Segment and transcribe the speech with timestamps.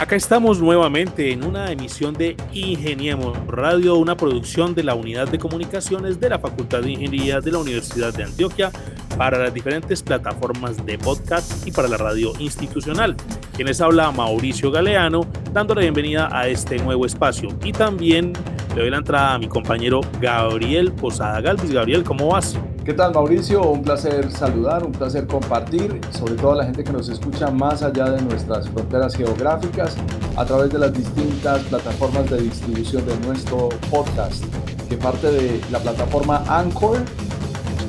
[0.00, 5.38] Acá estamos nuevamente en una emisión de Ingeniemos Radio, una producción de la Unidad de
[5.38, 8.72] Comunicaciones de la Facultad de Ingeniería de la Universidad de Antioquia
[9.18, 13.14] para las diferentes plataformas de podcast y para la radio institucional.
[13.54, 17.50] Quienes habla Mauricio Galeano, dando la bienvenida a este nuevo espacio.
[17.62, 18.32] Y también
[18.74, 21.72] le doy la entrada a mi compañero Gabriel Posada Galvis.
[21.72, 22.58] Gabriel, ¿cómo vas?
[22.90, 23.62] ¿Qué tal Mauricio?
[23.62, 27.84] Un placer saludar, un placer compartir, sobre todo a la gente que nos escucha más
[27.84, 29.96] allá de nuestras fronteras geográficas
[30.34, 34.42] a través de las distintas plataformas de distribución de nuestro podcast,
[34.88, 36.98] que parte de la plataforma Anchor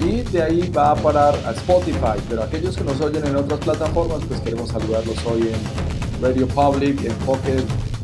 [0.05, 3.59] y de ahí va a parar a Spotify, pero aquellos que nos oyen en otras
[3.61, 7.63] plataformas, pues queremos saludarlos hoy en Radio Public, en Pocket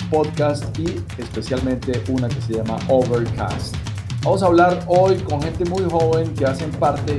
[0.09, 3.86] Podcast y especialmente una que se llama Overcast.
[4.27, 7.17] Vamos a hablar hoy con gente muy joven que hacen parte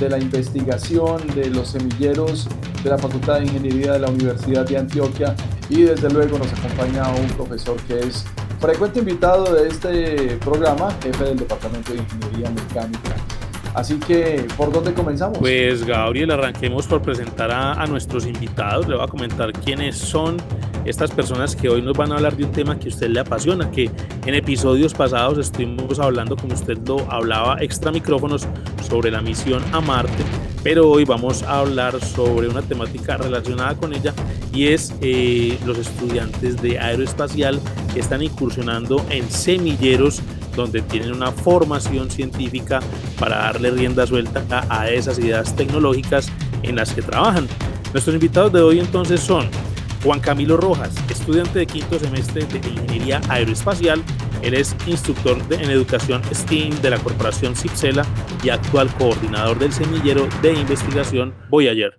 [0.00, 2.48] de la investigación de los semilleros
[2.82, 5.36] de la Facultad de Ingeniería de la Universidad de Antioquia
[5.68, 8.24] y desde luego nos acompaña un profesor que es
[8.58, 13.16] frecuente invitado de este programa, jefe del Departamento de Ingeniería Mecánica.
[13.74, 15.36] Así que, ¿por dónde comenzamos?
[15.36, 18.88] Pues Gabriel, arranquemos por presentar a, a nuestros invitados.
[18.88, 20.38] Le voy a comentar quiénes son
[20.86, 23.20] estas personas que hoy nos van a hablar de un tema que a usted le
[23.20, 23.90] apasiona, que
[24.24, 28.46] en episodios pasados estuvimos hablando, como usted lo hablaba, extra micrófonos
[28.88, 30.24] sobre la misión a Marte,
[30.62, 34.14] pero hoy vamos a hablar sobre una temática relacionada con ella
[34.52, 37.60] y es eh, los estudiantes de aeroespacial
[37.92, 40.22] que están incursionando en semilleros
[40.56, 42.80] donde tienen una formación científica
[43.18, 46.28] para darle rienda suelta a esas ideas tecnológicas
[46.62, 47.46] en las que trabajan.
[47.92, 49.48] Nuestros invitados de hoy entonces son
[50.06, 54.00] Juan Camilo Rojas, estudiante de quinto semestre de Ingeniería Aeroespacial.
[54.40, 58.06] Él es instructor en educación STEAM de la corporación Cipsela
[58.44, 61.98] y actual coordinador del semillero de investigación Voyager.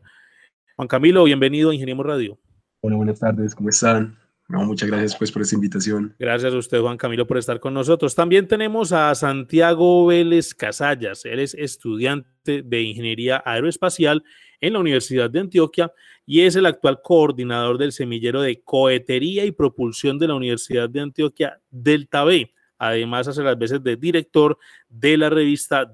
[0.78, 2.40] Juan Camilo, bienvenido a Ingeniemos Radio.
[2.80, 4.18] Hola, buenas tardes, ¿cómo están?
[4.48, 6.16] muchas gracias pues por esta invitación.
[6.18, 8.16] Gracias a usted, Juan Camilo, por estar con nosotros.
[8.16, 11.26] También tenemos a Santiago Vélez Casallas.
[11.26, 14.24] Él es estudiante de Ingeniería Aeroespacial
[14.62, 15.92] en la Universidad de Antioquia
[16.30, 21.00] y es el actual coordinador del semillero de cohetería y propulsión de la Universidad de
[21.00, 22.54] Antioquia, Delta B.
[22.78, 24.58] Además, hace las veces de director
[24.90, 25.90] de la revista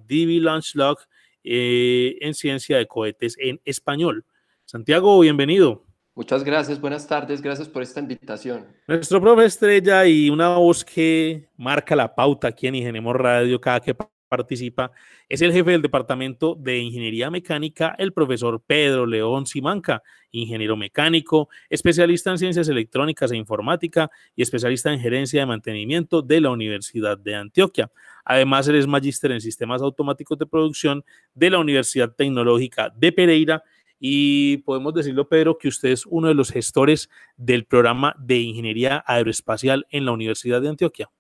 [0.74, 0.98] Log
[1.44, 4.26] eh, en ciencia de cohetes en español.
[4.66, 5.86] Santiago, bienvenido.
[6.16, 8.66] Muchas gracias, buenas tardes, gracias por esta invitación.
[8.88, 13.80] Nuestro profe estrella y una voz que marca la pauta aquí en Ingeniemos Radio cada
[13.80, 13.96] que
[14.34, 14.92] participa
[15.30, 20.02] es el jefe del Departamento de Ingeniería Mecánica, el profesor Pedro León Simanca,
[20.32, 26.42] ingeniero mecánico, especialista en ciencias electrónicas e informática y especialista en gerencia de mantenimiento de
[26.42, 27.92] la Universidad de Antioquia.
[28.26, 31.06] Además, él es magíster en sistemas automáticos de producción
[31.36, 33.64] de la Universidad Tecnológica de Pereira
[34.00, 37.08] y podemos decirlo, Pedro, que usted es uno de los gestores
[37.38, 41.12] del programa de ingeniería aeroespacial en la Universidad de Antioquia.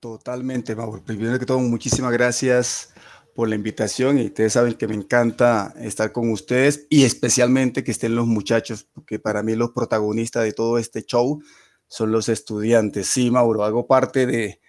[0.00, 1.04] Totalmente, Mauro.
[1.04, 2.94] Primero que todo, muchísimas gracias
[3.34, 7.90] por la invitación y ustedes saben que me encanta estar con ustedes y especialmente que
[7.90, 11.42] estén los muchachos, porque para mí los protagonistas de todo este show
[11.86, 13.08] son los estudiantes.
[13.08, 14.60] Sí, Mauro, hago parte de,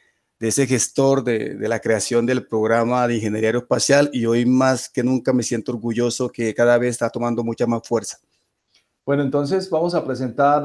[0.41, 5.01] ese gestor de, de, la creación del programa de ingeniería aeroespacial y hoy más que
[5.01, 8.19] nunca me siento orgulloso que cada vez está tomando mucha más fuerza.
[9.05, 10.61] Bueno, entonces vamos a presentar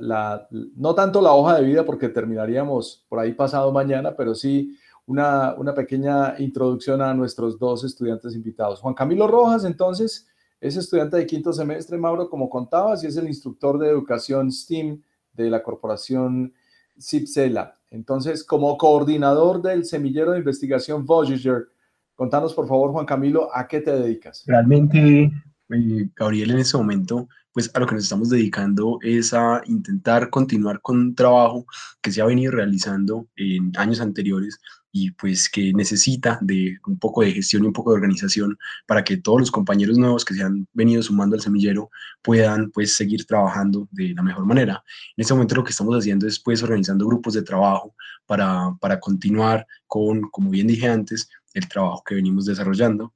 [0.00, 4.76] la, no tanto la hoja de vida porque terminaríamos por ahí pasado mañana, pero sí
[5.06, 8.80] una, una pequeña introducción a nuestros dos estudiantes invitados.
[8.80, 10.26] Juan Camilo Rojas, entonces,
[10.60, 15.02] es estudiante de quinto semestre, Mauro, como contabas, y es el instructor de educación STEAM
[15.32, 16.54] de la corporación
[16.98, 17.78] CIPSELA.
[17.90, 21.68] Entonces, como coordinador del semillero de investigación Voyager,
[22.16, 24.42] contanos por favor, Juan Camilo, ¿a qué te dedicas?
[24.46, 25.30] Realmente,
[25.70, 30.28] eh, Gabriel, en ese momento pues a lo que nos estamos dedicando es a intentar
[30.28, 31.64] continuar con un trabajo
[32.02, 34.58] que se ha venido realizando en años anteriores
[34.90, 39.04] y pues que necesita de un poco de gestión y un poco de organización para
[39.04, 41.90] que todos los compañeros nuevos que se han venido sumando al semillero
[42.22, 44.84] puedan pues seguir trabajando de la mejor manera.
[45.16, 47.94] En este momento lo que estamos haciendo es pues organizando grupos de trabajo
[48.26, 53.12] para, para continuar con, como bien dije antes, el trabajo que venimos desarrollando.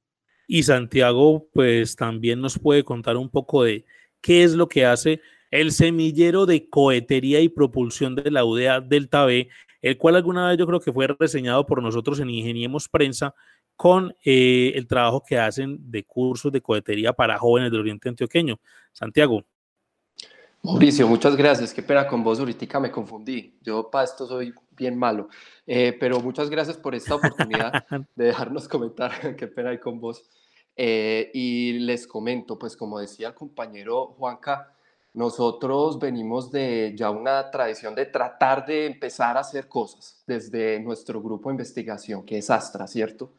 [0.47, 3.85] Y Santiago pues también nos puede contar un poco de
[4.21, 5.21] qué es lo que hace
[5.51, 9.49] el semillero de cohetería y propulsión de la UDA Delta B,
[9.81, 13.33] el cual alguna vez yo creo que fue reseñado por nosotros en Ingeniemos Prensa,
[13.75, 18.59] con eh, el trabajo que hacen de cursos de cohetería para jóvenes del Oriente Antioqueño.
[18.91, 19.43] Santiago.
[20.61, 21.73] Mauricio, muchas gracias.
[21.73, 23.57] Qué pena con vos, ahorita me confundí.
[23.61, 25.29] Yo para esto soy bien malo.
[25.65, 27.71] Eh, pero muchas gracias por esta oportunidad
[28.15, 29.11] de dejarnos comentar.
[29.37, 30.29] Qué pena hay con vos.
[30.81, 34.71] Eh, y les comento, pues como decía el compañero Juanca,
[35.13, 41.21] nosotros venimos de ya una tradición de tratar de empezar a hacer cosas desde nuestro
[41.21, 43.33] grupo de investigación, que es Astra, ¿cierto?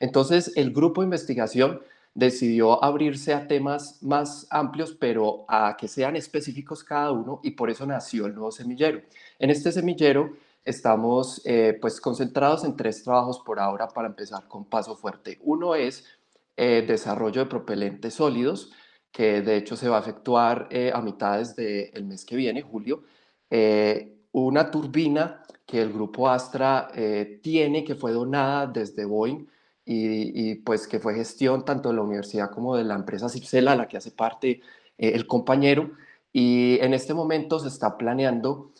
[0.00, 1.80] Entonces, el grupo de investigación
[2.14, 7.70] decidió abrirse a temas más amplios, pero a que sean específicos cada uno, y por
[7.70, 9.00] eso nació el nuevo semillero.
[9.38, 14.66] En este semillero estamos eh, pues concentrados en tres trabajos por ahora para empezar con
[14.66, 15.38] paso fuerte.
[15.42, 16.04] Uno es
[16.56, 18.72] eh, desarrollo de propelentes sólidos,
[19.10, 23.04] que de hecho se va a efectuar eh, a mitades del mes que viene, julio.
[23.50, 26.90] Eh, una turbina que el grupo Astra
[27.42, 29.46] tiene, que fue donada desde Boeing
[29.84, 33.76] y, pues que fue gestión tanto de la universidad como de la empresa Cipsela, a
[33.76, 34.60] la que hace parte
[34.98, 35.92] el compañero.
[36.32, 38.72] Y en este momento se está planeando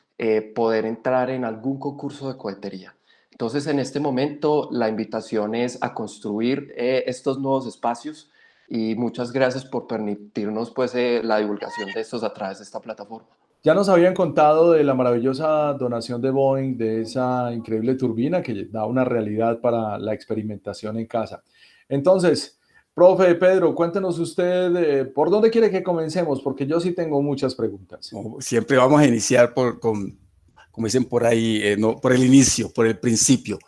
[0.54, 2.94] poder entrar en algún concurso de cohetería.
[3.32, 8.30] Entonces, en este momento, la invitación es a construir eh, estos nuevos espacios
[8.68, 12.80] y muchas gracias por permitirnos pues, eh, la divulgación de estos a través de esta
[12.80, 13.28] plataforma.
[13.64, 18.66] Ya nos habían contado de la maravillosa donación de Boeing, de esa increíble turbina que
[18.66, 21.42] da una realidad para la experimentación en casa.
[21.88, 22.58] Entonces,
[22.92, 27.54] profe Pedro, cuéntenos usted eh, por dónde quiere que comencemos, porque yo sí tengo muchas
[27.54, 28.10] preguntas.
[28.40, 30.18] Siempre vamos a iniciar por, con,
[30.72, 33.58] como dicen por ahí, eh, no, por el inicio, por el principio.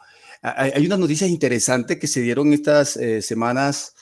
[0.42, 3.94] Hay, unas noticias interesantes que se dieron estas eh, semanas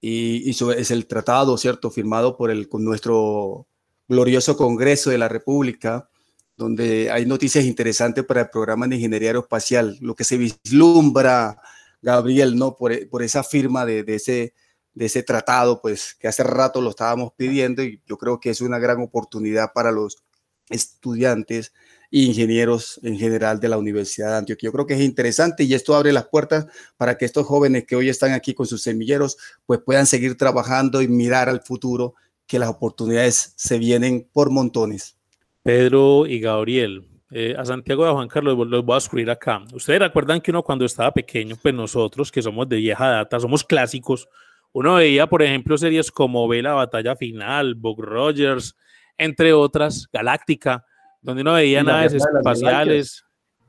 [0.00, 3.68] y, es el tratado, ¿cierto?, firmado por el, con nuestro
[4.08, 6.08] glorioso Congreso de la República,
[6.56, 11.60] donde hay noticias interesantes para el programa de ingeniería aeroespacial, lo que se vislumbra,
[12.02, 14.54] Gabriel, ¿no?, por, por esa firma de, de ese
[14.96, 18.62] de ese tratado, pues que hace rato lo estábamos pidiendo y yo creo que es
[18.62, 20.24] una gran oportunidad para los
[20.70, 21.74] estudiantes
[22.10, 24.68] ingenieros en general de la Universidad de Antioquia.
[24.68, 26.66] Yo creo que es interesante y esto abre las puertas
[26.96, 29.36] para que estos jóvenes que hoy están aquí con sus semilleros
[29.66, 32.14] pues puedan seguir trabajando y mirar al futuro
[32.46, 35.16] que las oportunidades se vienen por montones.
[35.62, 39.64] Pedro y Gabriel, eh, a Santiago a Juan Carlos los voy a escribir acá.
[39.72, 43.64] Ustedes recuerdan que uno cuando estaba pequeño, pues nosotros que somos de vieja data, somos
[43.64, 44.28] clásicos,
[44.72, 48.76] uno veía, por ejemplo, series como Ve la batalla final, Buck Rogers,
[49.18, 50.84] entre otras, Galáctica,
[51.26, 53.24] donde uno veía naves espaciales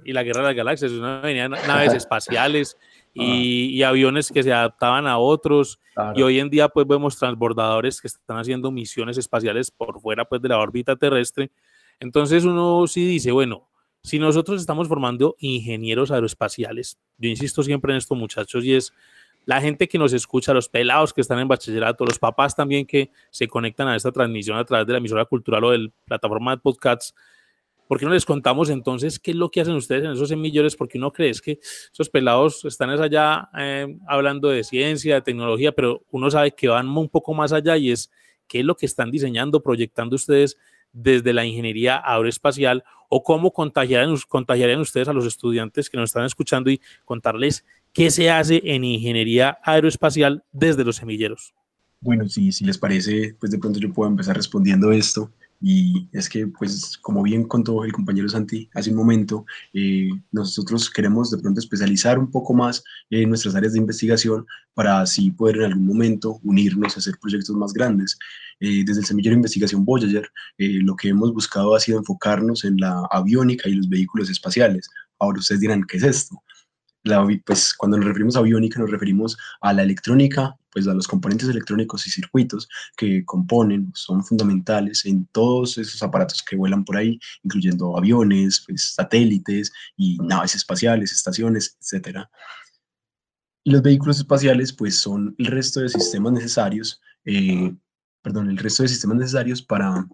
[0.06, 2.78] y la guerra de las galaxias, uno veía naves espaciales
[3.16, 5.80] y, aviones que se adaptaban a otros.
[6.14, 10.40] Y hoy en día pues vemos transbordadores que están haciendo misiones espaciales por fuera pues
[10.40, 11.50] de la órbita terrestre.
[12.00, 13.68] Entonces uno sí dice, bueno,
[14.04, 18.94] si nosotros estamos formando ingenieros aeroespaciales, yo insisto siempre en esto muchachos y es
[19.46, 23.10] la gente que nos escucha, los pelados que están en bachillerato, los papás también que
[23.32, 26.52] se conectan a esta transmisión a través de la emisora cultural o de la plataforma
[26.52, 27.16] de podcasts,
[27.88, 30.76] ¿Por qué no les contamos entonces qué es lo que hacen ustedes en esos semilleros?
[30.76, 31.60] Porque uno cree que
[31.92, 36.90] esos pelados están allá eh, hablando de ciencia, de tecnología, pero uno sabe que van
[36.90, 38.12] un poco más allá y es
[38.48, 40.58] qué es lo que están diseñando, proyectando ustedes
[40.92, 46.70] desde la ingeniería aeroespacial o cómo contagiarían, ustedes a los estudiantes que nos están escuchando
[46.70, 51.54] y contarles qué se hace en ingeniería aeroespacial desde los semilleros.
[52.02, 55.32] Bueno, si, si les parece, pues de pronto yo puedo empezar respondiendo esto.
[55.60, 60.90] Y es que, pues, como bien contó el compañero Santi hace un momento, eh, nosotros
[60.90, 64.46] queremos de pronto especializar un poco más en nuestras áreas de investigación
[64.76, 68.20] para así poder en algún momento unirnos a hacer proyectos más grandes.
[68.60, 72.64] Eh, desde el semillero de investigación Voyager, eh, lo que hemos buscado ha sido enfocarnos
[72.64, 74.90] en la aviónica y los vehículos espaciales.
[75.20, 76.42] Ahora ustedes dirán, ¿qué es esto?
[77.46, 81.50] Pues cuando nos referimos a aviónica nos referimos a la electrónica, pues a los componentes
[81.50, 87.20] electrónicos y circuitos que componen, son fundamentales en todos esos aparatos que vuelan por ahí,
[87.44, 92.20] incluyendo aviones, pues, satélites y naves espaciales, estaciones, etc.
[93.64, 97.76] Y los vehículos espaciales pues son el resto de sistemas necesarios, eh,
[98.22, 100.08] perdón, el resto de sistemas necesarios para,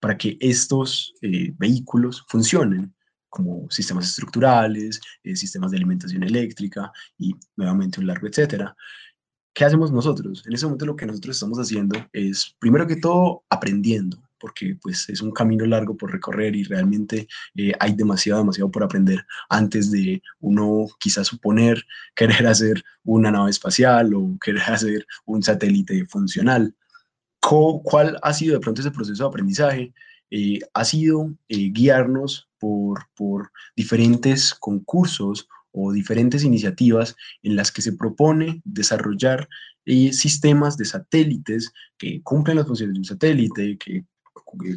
[0.00, 2.93] para que estos eh, vehículos funcionen
[3.34, 8.76] como sistemas estructurales, eh, sistemas de alimentación eléctrica y nuevamente un largo etcétera.
[9.52, 10.44] ¿Qué hacemos nosotros?
[10.46, 15.08] En ese momento lo que nosotros estamos haciendo es, primero que todo, aprendiendo, porque pues
[15.08, 17.26] es un camino largo por recorrer y realmente
[17.56, 21.82] eh, hay demasiado, demasiado por aprender antes de uno quizás suponer
[22.14, 26.72] querer hacer una nave espacial o querer hacer un satélite funcional.
[27.40, 29.92] ¿Cuál ha sido de pronto ese proceso de aprendizaje?
[30.30, 32.48] Eh, ha sido guiarnos
[33.16, 39.48] por, diferentes concursos o diferentes iniciativas en las que se propone desarrollar
[39.86, 44.04] eh, sistemas de satélites que cumplen las funciones de un satélite, que,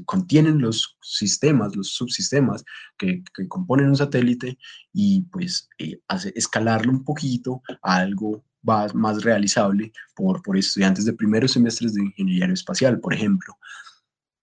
[0.06, 2.64] contienen los sistemas, los subsistemas
[2.98, 4.58] que, componen un satélite
[4.92, 11.06] y pues eh, hace, escalarlo un poquito a algo más, más realizable por, por estudiantes
[11.06, 13.56] de primeros semestres de ingeniería espacial, por ejemplo.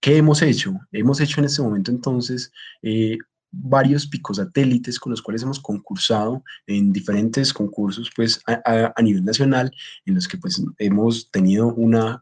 [0.05, 0.79] ¿Qué hemos hecho?
[0.93, 3.17] Hemos hecho en este momento entonces eh,
[3.62, 9.70] varios picosatélites con los cuales hemos concursado en diferentes concursos pues a, nivel nacional
[10.06, 12.20] en los que pues hemos tenido una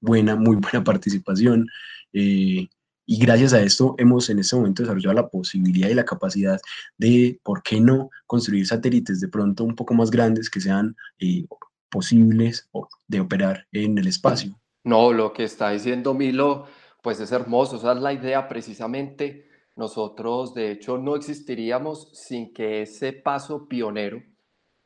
[0.00, 1.68] buena, muy buena participación
[2.12, 2.68] eh,
[3.06, 6.60] y gracias a esto hemos en este momento desarrollado la posibilidad y la capacidad
[6.96, 11.44] de, ¿por qué no?, construir satélites de pronto un poco más grandes que sean eh,
[11.90, 12.68] posibles
[13.08, 14.56] de operar en el espacio.
[14.84, 16.66] No, lo que está diciendo Milo,
[17.02, 19.49] pues es hermoso, esa es la idea precisamente
[19.80, 24.22] nosotros, de hecho, no existiríamos sin que ese paso pionero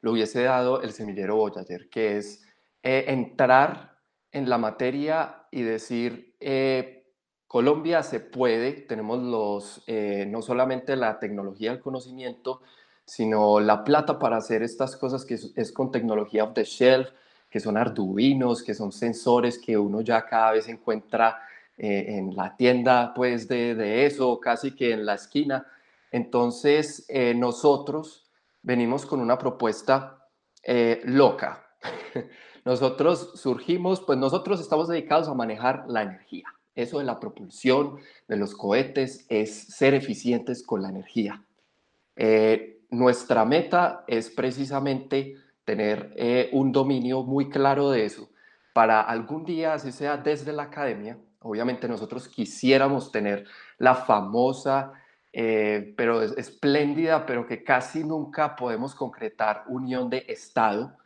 [0.01, 2.47] lo hubiese dado el semillero Voyager, que es
[2.83, 3.99] eh, entrar
[4.31, 7.13] en la materia y decir, eh,
[7.49, 12.63] Colombia se puede, tenemos los, eh, no solamente la tecnología del conocimiento,
[13.05, 17.09] sino la plata para hacer estas cosas que es, con tecnología off the shelf,
[17.51, 21.41] que son arduinos, que son sensores que uno ya cada vez encuentra
[21.77, 25.67] eh, en la tienda pues de, eso, casi que en la esquina.
[26.13, 28.31] Entonces eh, nosotros
[28.63, 30.29] venimos con una propuesta
[30.63, 31.67] eh, loca.
[32.65, 36.47] nosotros surgimos, pues nosotros estamos dedicados a manejar la energía.
[36.77, 41.45] Eso de la propulsión de los cohetes es ser eficientes con la energía.
[42.91, 48.29] nuestra meta es precisamente tener un dominio muy claro de eso
[48.75, 51.17] para algún día, así sea desde la academia,
[51.47, 53.47] Obviamente nosotros quisiéramos tener
[53.77, 54.95] la famosa,
[55.31, 60.97] eh, pero espléndida, pero que casi nunca podemos concretar unión de Estado,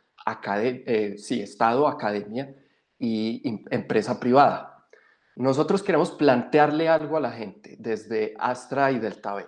[0.55, 2.55] eh, sí, Estado, academia
[2.97, 4.87] y empresa privada.
[5.35, 9.45] Nosotros queremos plantearle algo a la gente desde Astra y Delta B,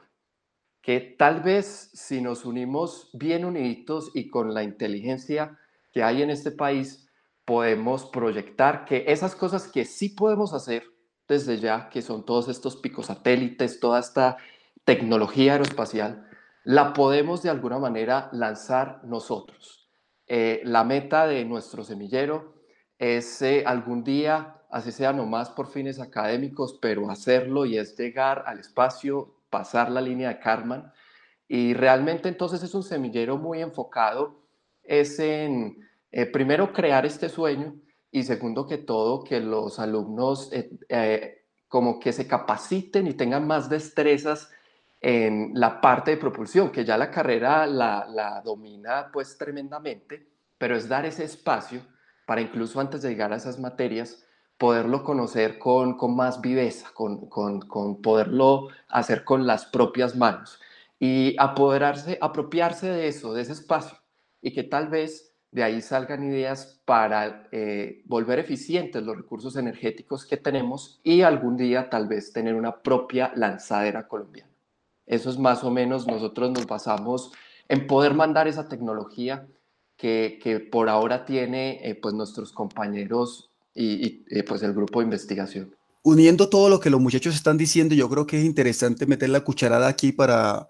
[0.82, 5.58] que tal vez si nos unimos bien uniditos y con la inteligencia
[5.94, 7.01] que hay en este país,
[7.46, 10.84] podemos proyectar que esas cosas que sí podemos hacer
[11.28, 14.38] desde ya, que son todos estos picos satélites, toda esta
[14.84, 16.28] tecnología aeroespacial,
[16.64, 19.90] la podemos de alguna manera lanzar nosotros.
[20.28, 22.54] Eh, la meta de nuestro semillero
[22.98, 28.44] es eh, algún día, así sea nomás por fines académicos, pero hacerlo y es llegar
[28.46, 30.94] al espacio, pasar la línea de Karman.
[31.48, 34.46] Y realmente entonces es un semillero muy enfocado,
[34.84, 35.78] es en
[36.12, 37.76] eh, primero, crear este sueño
[38.12, 43.48] y segundo que todo, que los alumnos eh, eh, como que se capaciten y tengan
[43.48, 44.50] más destrezas
[45.00, 50.28] en la parte de propulsión, que ya la carrera la, domina pues tremendamente,
[50.58, 51.82] pero es dar ese espacio
[52.26, 54.24] para incluso antes de llegar a esas materias,
[54.58, 60.60] poderlo conocer con, con más viveza, con, con, con, poderlo hacer con las propias manos
[61.00, 63.98] y apoderarse, apropiarse de eso, de ese espacio,
[64.42, 70.26] y que tal vez de ahí salgan ideas para eh, volver eficientes los recursos energéticos
[70.26, 74.50] que tenemos y algún día tal vez tener una propia lanzadera colombiana.
[75.06, 77.34] Eso es más o menos, nosotros nos basamos
[77.68, 79.46] en poder mandar esa tecnología
[79.98, 85.06] que, que por ahora tiene eh, pues nuestros compañeros y, y pues el grupo de
[85.06, 85.76] investigación.
[86.04, 89.42] Uniendo todo lo que los muchachos están diciendo, yo creo que es interesante meter la
[89.42, 90.68] cucharada aquí para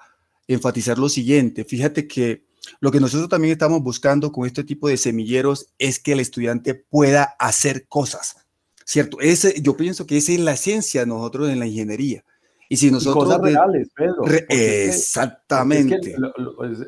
[0.48, 1.64] enfatizar lo siguiente.
[1.64, 6.14] Fíjate que lo que nosotros también estamos buscando con este tipo de semilleros es que
[6.14, 8.38] el estudiante pueda hacer cosas,
[8.86, 9.20] ¿cierto?
[9.20, 12.24] Ese, yo pienso que esa es la esencia de nosotros en la ingeniería.
[12.70, 13.26] Y si nosotros...
[13.26, 14.24] cosas reales, Pedro.
[14.48, 16.16] exactamente.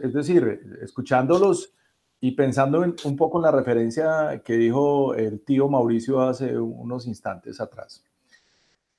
[0.02, 1.74] Es, decir, escuchándolos
[2.22, 7.60] y pensando un poco en la referencia que dijo el tío Mauricio hace unos instantes
[7.60, 8.02] atrás.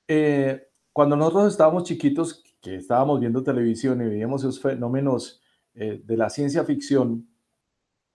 [0.07, 5.41] Eh, cuando nosotros estábamos chiquitos, que estábamos viendo televisión y veíamos esos fenómenos
[5.75, 7.27] eh, de la ciencia ficción,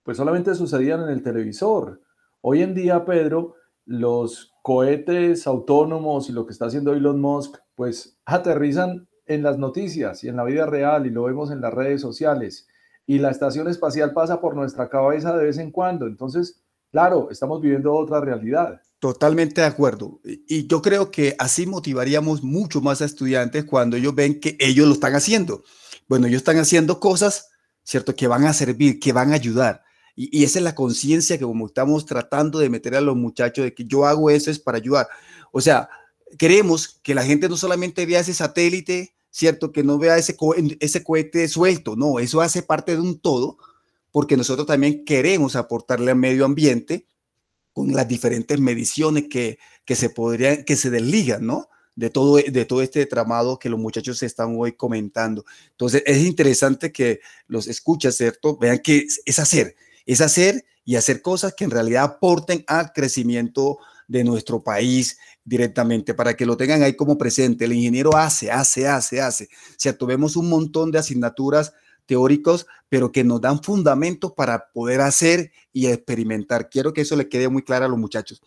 [0.03, 2.01] pues solamente sucedían en el televisor.
[2.41, 3.53] Hoy en día, Pedro,
[3.85, 10.23] los cohetes autónomos y lo que está haciendo Elon Musk, pues aterrizan en las noticias
[10.23, 12.67] y en la vida real y lo vemos en las redes sociales.
[13.05, 16.07] Y la estación espacial pasa por nuestra cabeza de vez en cuando.
[16.07, 18.81] Entonces, claro, estamos viviendo otra realidad.
[18.99, 20.19] Totalmente de acuerdo.
[20.23, 24.87] Y yo creo que así motivaríamos mucho más a estudiantes cuando ellos ven que ellos
[24.87, 25.63] lo están haciendo.
[26.07, 27.50] Bueno, ellos están haciendo cosas
[27.91, 28.15] ¿cierto?
[28.15, 29.83] Que van a servir, que van a ayudar.
[30.15, 33.73] Y, esa es la conciencia que como estamos tratando de meter a los muchachos de
[33.73, 35.07] que yo hago eso es para ayudar.
[35.51, 35.89] O sea,
[36.37, 39.71] queremos que la gente no solamente vea ese satélite ¿cierto?
[39.71, 40.35] Que no vea ese,
[40.81, 43.57] ese cohete suelto, no, eso hace parte de un todo,
[44.11, 47.07] porque nosotros también queremos aportarle al medio ambiente
[47.71, 51.69] con las diferentes mediciones que, que se podrían, que se desligan, ¿no?
[52.01, 55.45] De todo, de todo este tramado que los muchachos están hoy comentando.
[55.69, 58.57] Entonces, es interesante que los escuchas, ¿cierto?
[58.57, 59.75] Vean que es hacer,
[60.07, 63.77] es hacer y hacer cosas que en realidad aporten al crecimiento
[64.07, 67.65] de nuestro país directamente, para que lo tengan ahí como presente.
[67.65, 69.47] El ingeniero hace, hace, hace, hace.
[69.99, 71.71] O vemos un montón de asignaturas
[72.07, 76.67] teóricos, pero que nos dan fundamentos para poder hacer y experimentar.
[76.67, 78.41] Quiero que eso le quede muy claro a los muchachos.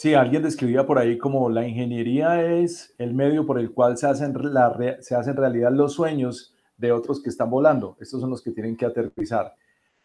[0.00, 4.06] Sí, alguien describía por ahí como la ingeniería es el medio por el cual se
[4.06, 4.34] hacen,
[5.00, 7.98] se hacen realidad los sueños de otros que están volando.
[8.00, 9.54] Estos son los que tienen que aterrizar.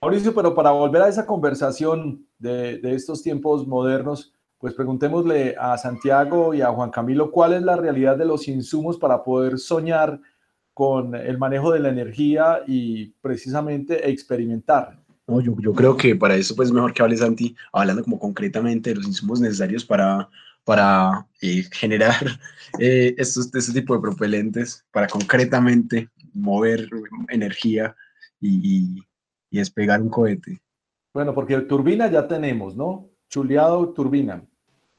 [0.01, 5.77] Mauricio, pero para volver a esa conversación de, de estos tiempos modernos, pues preguntémosle a
[5.77, 10.19] Santiago y a Juan Camilo cuál es la realidad de los insumos para poder soñar
[10.73, 15.04] con el manejo de la energía y precisamente experimentar.
[15.27, 18.91] No, yo, yo creo que para eso pues mejor que hable Santi, hablando como concretamente
[18.91, 20.29] de los insumos necesarios para,
[20.63, 22.39] para eh, generar
[22.79, 26.89] eh, estos, este tipo de propelentes, para concretamente mover
[27.29, 27.95] energía
[28.39, 28.99] y,
[29.49, 30.61] y, despegar un cohete.
[31.13, 33.09] Bueno, porque turbina ya tenemos, ¿no?
[33.29, 34.43] Chuleado turbina.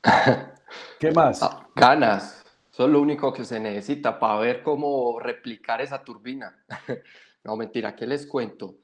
[0.99, 1.43] ¿Qué más?
[1.43, 2.43] Ah, ganas.
[2.73, 6.57] Eso es lo único que se necesita para ver cómo replicar esa turbina.
[7.45, 8.79] no, mentira, ¿qué les cuento?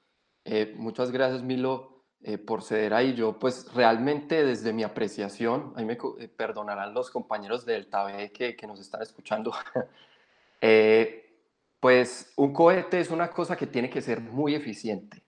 [0.45, 3.15] Eh, muchas gracias, Milo, eh, por ceder ahí.
[3.15, 8.57] Yo, pues, realmente desde mi apreciación, ahí me eh, perdonarán los compañeros del TABE que,
[8.57, 9.53] que nos están escuchando,
[11.81, 15.23] pues un cohete es una cosa que tiene que ser muy eficiente,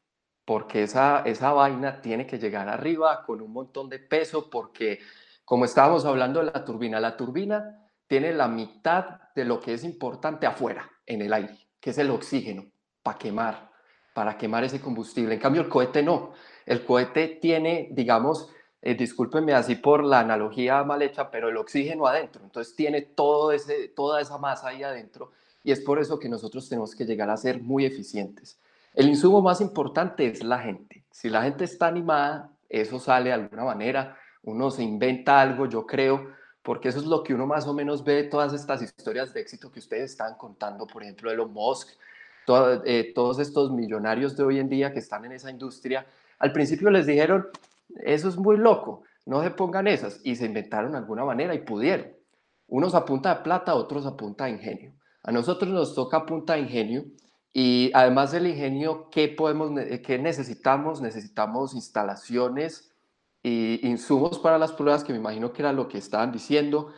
[0.44, 5.00] porque esa, esa vaina tiene que llegar arriba con un montón de peso, porque
[5.44, 9.84] como estábamos hablando de la turbina, la turbina tiene la mitad de lo que es
[9.84, 12.66] importante afuera, en el aire, que es el oxígeno,
[13.02, 13.73] para quemar,
[14.14, 15.34] para quemar ese combustible.
[15.34, 16.32] En cambio, el cohete no.
[16.64, 18.48] El cohete tiene, digamos,
[18.80, 22.42] eh, discúlpenme así por la analogía mal hecha, pero el oxígeno adentro.
[22.42, 26.68] Entonces tiene todo ese, toda esa masa ahí adentro y es por eso que nosotros
[26.68, 28.58] tenemos que llegar a ser muy eficientes.
[28.94, 31.04] El insumo más importante es la gente.
[31.10, 35.86] Si la gente está animada, eso sale de alguna manera, uno se inventa algo, yo
[35.86, 36.28] creo,
[36.62, 39.40] porque eso es lo que uno más o menos ve de todas estas historias de
[39.40, 41.88] éxito que ustedes están contando, por ejemplo, Elon Musk,
[42.84, 46.06] eh, todos estos millonarios de hoy en día que están en esa industria.
[46.38, 47.46] Al principio les dijeron,
[48.04, 51.60] eso es muy loco, no se pongan esas, y se inventaron de alguna manera y
[51.60, 52.08] pudieron.
[52.66, 54.94] Unos a punta de plata, otros a punta de ingenio.
[55.22, 57.04] A nosotros nos toca a punta de ingenio
[57.52, 59.70] y además del ingenio, ¿qué, podemos,
[60.04, 61.00] qué necesitamos?
[61.00, 62.92] Necesitamos instalaciones
[63.42, 66.92] y insumos para las pruebas, que me imagino que era lo que estaban diciendo.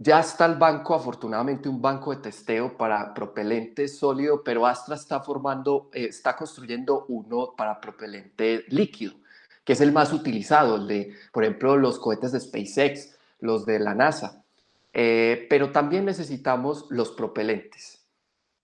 [0.00, 5.20] Ya está el banco, afortunadamente, un banco de testeo para propelente sólido, pero Astra está
[5.20, 9.14] formando, eh, está construyendo uno para propelente líquido,
[9.64, 13.80] que es el más utilizado, el de, por ejemplo, los cohetes de SpaceX, los de
[13.80, 14.44] la NASA.
[14.92, 18.06] Eh, pero también necesitamos los propelentes.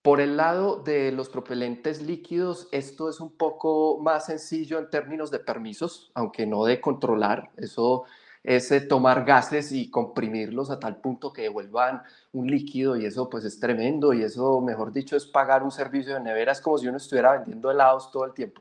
[0.03, 5.33] Por el lado de los propelentes líquidos, esto es un poco más sencillo en términos
[5.33, 7.51] de permisos, aunque no de controlar.
[7.57, 8.05] Eso
[8.45, 12.03] es eh, tomar gases y comprimirlos a tal punto que devuelvan
[12.35, 16.15] un líquido y eso pues es tremendo y eso, mejor dicho, es pagar un servicio
[16.15, 18.61] de nevera, es como si uno estuviera vendiendo helados todo el tiempo.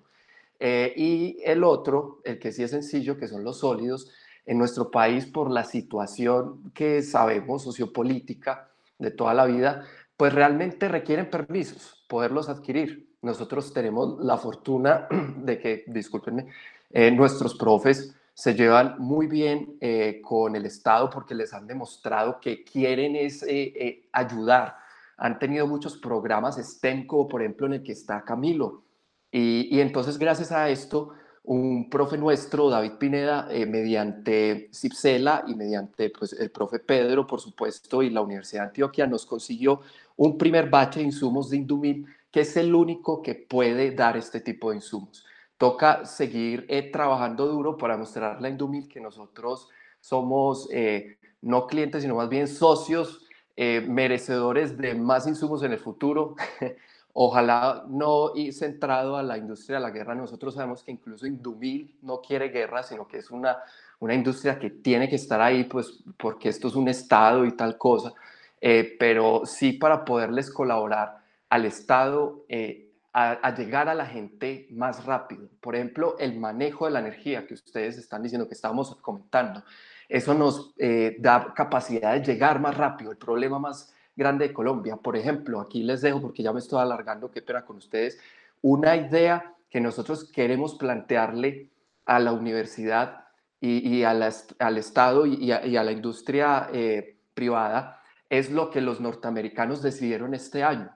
[0.57, 4.09] Eh, y el otro, el que sí es sencillo, que son los sólidos,
[4.45, 9.83] en nuestro país por la situación que sabemos sociopolítica de toda la vida,
[10.15, 13.09] pues realmente requieren permisos, poderlos adquirir.
[13.21, 16.47] Nosotros tenemos la fortuna de que, discúlpenme,
[16.91, 22.39] eh, nuestros profes se llevan muy bien eh, con el Estado porque les han demostrado
[22.39, 24.77] que quieren es, eh, ayudar.
[25.17, 28.83] Han tenido muchos programas STEM, como por ejemplo en el que está Camilo.
[29.31, 36.09] Y, y entonces gracias a esto, un profe nuestro, David Pineda, mediante CIPSELA y mediante
[36.09, 39.81] pues, el profe Pedro, por supuesto, y la Universidad de Antioquia, nos consiguió
[40.15, 44.39] un primer bache de insumos de Indumil, que es el único que puede dar este
[44.39, 45.25] tipo de insumos.
[45.57, 52.01] Toca seguir eh, trabajando duro para mostrarle a Indumil que nosotros somos eh, no clientes,
[52.01, 56.35] sino más bien socios eh, merecedores de más insumos en el futuro.
[57.13, 60.15] Ojalá no y centrado a la industria de la guerra.
[60.15, 63.59] Nosotros sabemos que incluso Indumil no quiere guerra, sino que es una,
[63.99, 67.77] una industria que tiene que estar ahí, pues porque esto es un Estado y tal
[67.77, 68.13] cosa.
[68.59, 72.82] Eh, pero sí para poderles colaborar al Estado eh,
[73.13, 75.47] a, llegar a la gente más rápido.
[75.61, 79.63] Por ejemplo, el manejo de la energía que ustedes están diciendo que estábamos comentando.
[80.09, 83.11] Eso nos eh, da capacidad de llegar más rápido.
[83.11, 84.95] El problema más grande de Colombia.
[84.95, 88.19] Por ejemplo, aquí les dejo, porque ya me estoy alargando, qué pena con ustedes,
[88.61, 91.69] una idea que nosotros queremos plantearle
[92.05, 93.25] a la universidad
[93.61, 100.33] y, al Estado y a, la industria eh, privada es lo que los norteamericanos decidieron
[100.33, 100.93] este año.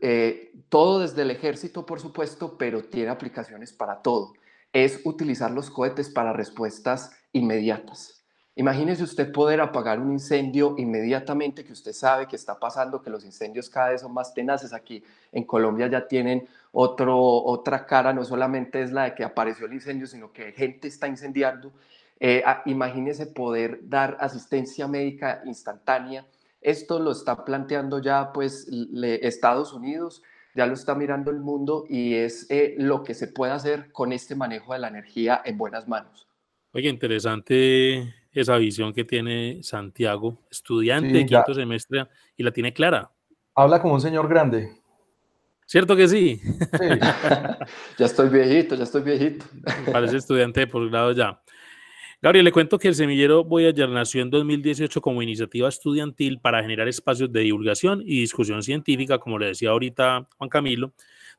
[0.00, 4.34] Eh, todo desde el ejército, por supuesto, pero tiene aplicaciones para todo.
[4.72, 8.20] Es utilizar los cohetes para respuestas inmediatas.
[8.56, 13.24] Imagínese usted poder apagar un incendio inmediatamente que usted sabe que está pasando, que los
[13.24, 14.72] incendios cada vez son más tenaces.
[14.72, 19.66] Aquí en Colombia ya tienen otro, otra cara, no solamente es la de que apareció
[19.66, 21.72] el incendio, sino que gente está incendiando.
[22.18, 26.26] Eh, imagínese poder dar asistencia médica instantánea.
[26.60, 28.68] Esto lo está planteando ya pues
[29.02, 30.22] Estados Unidos,
[30.54, 34.12] ya lo está mirando el mundo y es eh, lo que se puede hacer con
[34.12, 36.28] este manejo de la energía en buenas manos.
[36.72, 43.10] Oye, interesante esa visión que tiene Santiago, estudiante de quinto semestre, y la tiene clara.
[43.54, 44.70] Habla como un señor grande.
[45.66, 46.40] ¿Cierto que sí?
[47.98, 49.46] ya estoy viejito, ya estoy viejito.
[49.92, 51.42] Parece estudiante de posgrado ya.
[52.22, 56.86] Gabriel, le cuento que el semillero Voyager nació en 2018 como iniciativa estudiantil para generar
[56.86, 60.92] espacios de divulgación y discusión científica, como le decía ahorita Juan Camilo,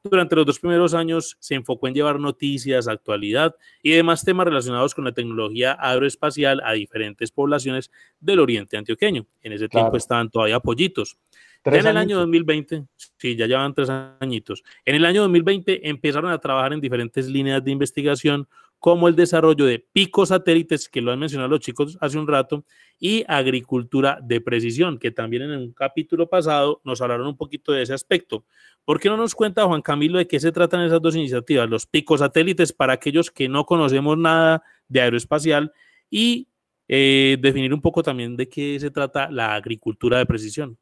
[0.03, 4.95] durante los dos primeros años se enfocó en llevar noticias, actualidad y demás temas relacionados
[4.95, 9.27] con la tecnología aeroespacial a diferentes poblaciones del oriente antioqueño.
[9.43, 11.19] En ese tiempo estaban todavía pollitos.
[11.63, 12.85] Ya en el año 2020,
[13.17, 14.63] sí, ya llevan tres añitos.
[14.83, 18.47] En el año 2020 empezaron a trabajar en diferentes líneas de investigación
[18.81, 22.65] como el desarrollo de picos satélites, que lo han mencionado los chicos hace un rato,
[22.99, 27.83] y agricultura de precisión, que también en un capítulo pasado nos hablaron un poquito de
[27.83, 28.43] ese aspecto.
[28.83, 31.69] ¿Por qué no nos cuenta Juan Camilo de qué se tratan esas dos iniciativas?
[31.69, 35.71] Los picos satélites para aquellos que no conocemos nada de aeroespacial
[36.09, 36.47] y
[36.87, 40.79] eh, definir un poco también de qué se trata la agricultura de precisión.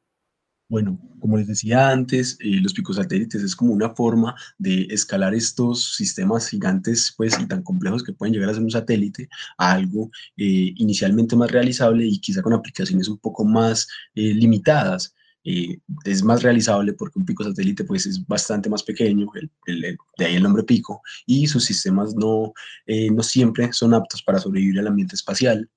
[0.69, 5.34] Bueno, como les decía antes, eh, los picos satélites es como una forma de escalar
[5.34, 9.27] estos sistemas gigantes pues, y tan complejos que pueden llegar a ser un satélite
[9.58, 15.15] a algo eh, inicialmente más realizable y quizá con aplicaciones un poco más eh, limitadas.
[16.05, 19.25] es más realizable porque un pico satélite pues, es bastante más pequeño,
[20.17, 22.53] de ahí el nombre pico, y sus sistemas no,
[23.12, 25.67] no siempre son aptos para sobrevivir al ambiente espacial.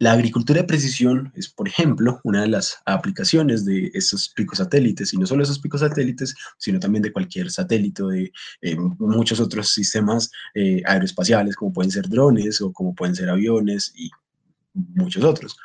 [0.00, 5.14] La agricultura de precisión es, por ejemplo, una de las aplicaciones de esos picos satélites,
[5.14, 9.38] y no solo esos picos satélites, sino también de cualquier satélite o de eh, muchos
[9.38, 14.10] otros sistemas eh, aeroespaciales, como pueden ser drones o como pueden ser aviones y
[14.72, 15.56] muchos otros.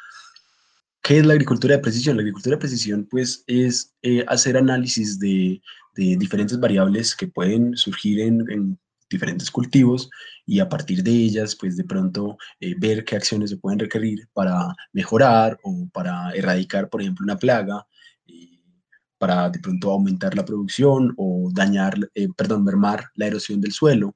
[1.02, 2.18] ¿Qué es la agricultura de precisión?
[2.18, 5.62] La agricultura de precisión, pues, es eh, hacer análisis de,
[5.96, 8.80] diferentes variables que pueden surgir en
[9.10, 10.10] diferentes cultivos
[10.46, 14.28] y a partir de ellas, pues de pronto eh, ver qué acciones se pueden requerir
[14.34, 17.86] para mejorar o para erradicar, por ejemplo, una plaga,
[18.28, 18.60] eh,
[19.18, 24.16] para de pronto aumentar la producción o dañar, eh, perdón, mermar la erosión del suelo.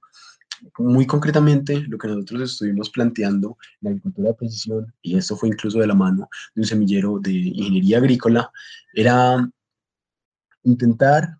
[0.77, 5.49] Muy concretamente, lo que nosotros estuvimos planteando en la agricultura de precisión, y esto fue
[5.49, 8.49] incluso de la mano de un semillero de ingeniería agrícola,
[8.93, 9.45] era
[10.63, 11.37] intentar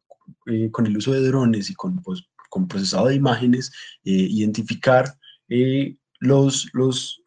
[0.72, 3.72] con el uso de drones y con pues, con procesado de imágenes,
[4.06, 5.06] eh, identificar
[5.50, 7.20] eh, los, los,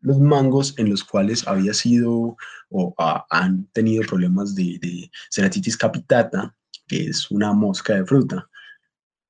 [0.00, 2.36] los mangos en los cuales había sido
[2.68, 2.94] o
[3.30, 6.54] han tenido problemas de, de ceratitis capitata,
[6.86, 8.46] que es una mosca de fruta.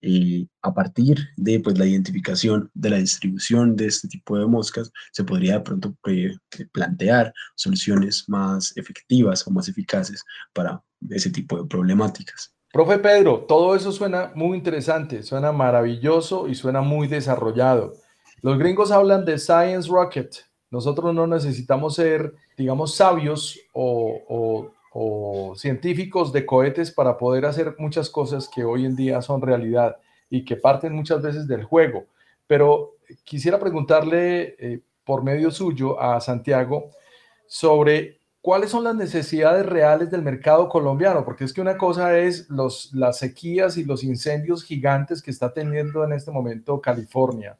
[0.01, 4.91] y a partir de pues, la identificación de la distribución de este tipo de moscas,
[5.13, 6.37] se podría de pronto eh,
[6.73, 12.53] plantear soluciones más efectivas o más eficaces para ese tipo de problemáticas.
[12.73, 17.93] Profe Pedro, todo eso suena muy interesante, suena maravilloso y suena muy desarrollado.
[18.41, 20.37] Los gringos hablan de Science Rocket.
[20.71, 24.71] Nosotros no necesitamos ser, digamos, sabios o,
[25.55, 29.99] científicos de cohetes para poder hacer muchas cosas que hoy en día son realidad
[30.31, 32.07] y que parten muchas veces del juego.
[32.47, 36.91] Pero quisiera preguntarle eh, por medio suyo a Santiago
[37.47, 41.25] sobre ¿cuáles son las necesidades reales del mercado colombiano?
[41.25, 45.55] Porque es que una cosa es los, las sequías y los incendios gigantes que está
[45.55, 47.57] teniendo en este momento California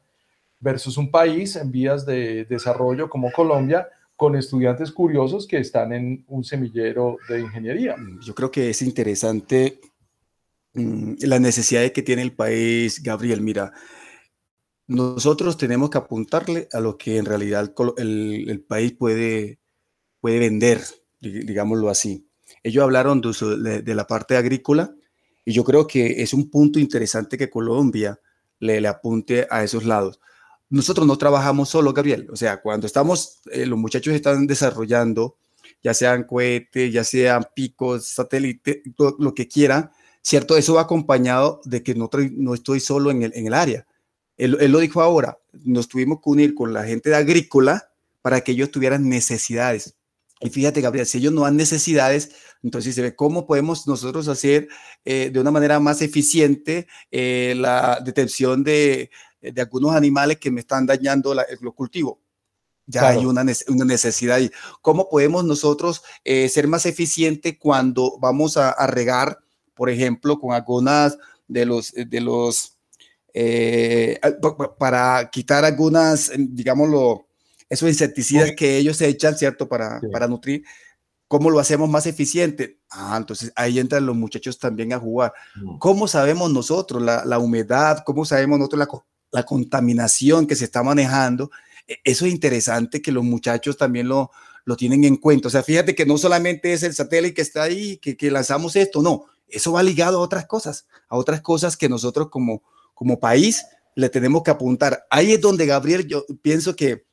[0.59, 6.23] versus un país en vías de desarrollo como Colombia con estudiantes curiosos que están en
[6.27, 7.95] un semillero de ingeniería.
[8.21, 9.79] Yo creo que es interesante
[10.73, 13.41] mm, la necesidad que tiene el país, Gabriel.
[13.41, 13.73] Mira,
[14.87, 19.59] nosotros tenemos que apuntarle a lo que en realidad el, el país puede
[20.23, 20.81] puede vender,
[21.19, 22.25] digámoslo así.
[22.63, 24.95] Ellos hablaron de, la parte agrícola
[25.43, 28.17] y yo creo que es un punto interesante que Colombia
[28.59, 30.21] le, apunte a esos lados.
[30.69, 32.29] Nosotros no trabajamos solo, Gabriel.
[32.31, 35.35] O sea, cuando estamos, eh, los muchachos están desarrollando
[35.83, 38.77] ya sean cohetes, ya sean picos, satélites,
[39.19, 40.55] lo, que quiera, ¿cierto?
[40.55, 42.09] Eso va acompañado de que no,
[42.53, 43.85] estoy solo en el, en el área.
[44.37, 47.89] Él, él, lo dijo ahora, nos tuvimos que unir con la gente de agrícola
[48.21, 49.97] para que ellos tuvieran necesidades.
[50.43, 52.31] Y fíjate, Gabriel, si ellos no dan necesidades,
[52.63, 54.67] entonces se ve cómo podemos nosotros hacer
[55.05, 59.09] eh, de una manera más eficiente eh, la detención de,
[59.41, 62.17] de, algunos animales que me están dañando la, los cultivos.
[62.85, 64.51] Ya hay una, una, necesidad ahí.
[64.81, 69.39] ¿Cómo podemos nosotros eh, ser más eficientes cuando vamos a, a, regar,
[69.73, 72.77] por ejemplo, con algunas de los, de los
[74.77, 77.22] para quitar algunas, digámoslo,
[77.73, 79.67] esos insecticidas que ellos se echan, ¿cierto?
[79.67, 80.63] Para, para nutrir.
[81.27, 82.77] ¿Cómo lo hacemos más eficiente?
[82.91, 85.33] Ah, entonces ahí entran los muchachos también a jugar.
[85.55, 85.79] Mm.
[85.79, 88.03] ¿Cómo sabemos nosotros la, la humedad?
[88.05, 88.87] ¿Cómo sabemos nosotros la,
[89.31, 91.49] la, contaminación que se está manejando?
[91.87, 94.29] E, eso es interesante que los muchachos también lo,
[94.65, 95.47] lo tienen en cuenta.
[95.47, 98.75] O sea, fíjate que no solamente es el satélite que está ahí, que, que lanzamos
[98.75, 102.61] esto, no, eso va ligado a otras cosas, a otras cosas que nosotros como,
[102.93, 105.07] como país le tenemos que apuntar.
[105.09, 107.07] Ahí es donde, Gabriel, yo pienso que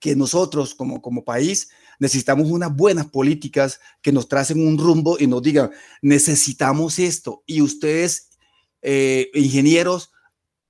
[0.00, 5.26] que nosotros como, como país necesitamos unas buenas políticas que nos tracen un rumbo y
[5.26, 8.30] nos digan, necesitamos esto y ustedes,
[8.82, 10.10] eh, ingenieros,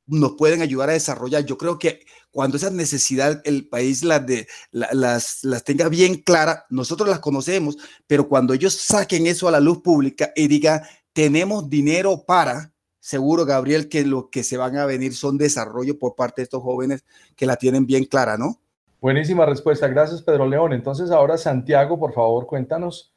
[0.07, 1.45] nos pueden ayudar a desarrollar.
[1.45, 6.67] Yo creo que cuando esa necesidad el país las, de, las, las tenga bien clara,
[6.71, 10.83] nosotros las conocemos, pero cuando ellos saquen eso a la luz pública y digan,
[11.13, 16.15] tenemos dinero para, seguro, Gabriel, que lo que se van a venir son desarrollo por
[16.15, 17.05] parte de estos jóvenes
[17.37, 18.61] que la tienen bien clara, ¿no?
[19.03, 20.73] Buenísima respuesta, gracias Pedro León.
[20.73, 23.13] Entonces ahora Santiago, por favor, cuéntanos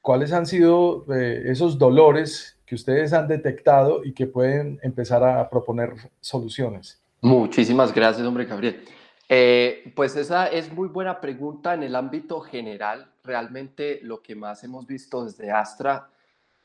[0.00, 5.48] cuáles han sido eh, esos dolores que ustedes han detectado y que pueden empezar a
[5.48, 7.00] proponer soluciones.
[7.20, 8.82] Muchísimas gracias, hombre Gabriel.
[9.28, 13.12] Eh, pues esa es muy buena pregunta en el ámbito general.
[13.22, 16.08] Realmente lo que más hemos visto desde Astra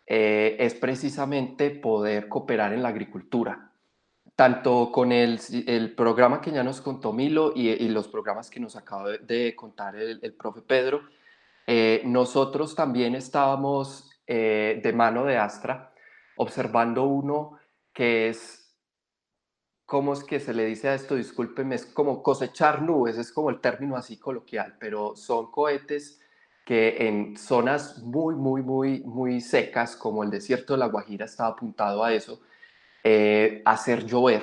[0.08, 3.70] eh, es precisamente poder cooperar en la agricultura
[4.38, 5.40] tanto con el,
[5.96, 10.20] programa que ya nos contó Milo y, los programas que nos acaba de, contar el,
[10.22, 11.02] el, profe Pedro,
[11.66, 15.92] eh, nosotros también estábamos eh, de mano de Astra
[16.36, 17.58] observando uno
[17.92, 18.78] que es,
[19.88, 21.16] ¿cómo es que se le dice a esto?
[21.16, 26.22] Discúlpeme, es como cosechar nubes, es como el término así coloquial, pero son cohetes
[26.64, 31.50] que en zonas muy, muy, muy, muy secas, como el desierto de La Guajira, estaba
[31.50, 32.40] apuntado a eso
[33.04, 34.42] eh, hacer llover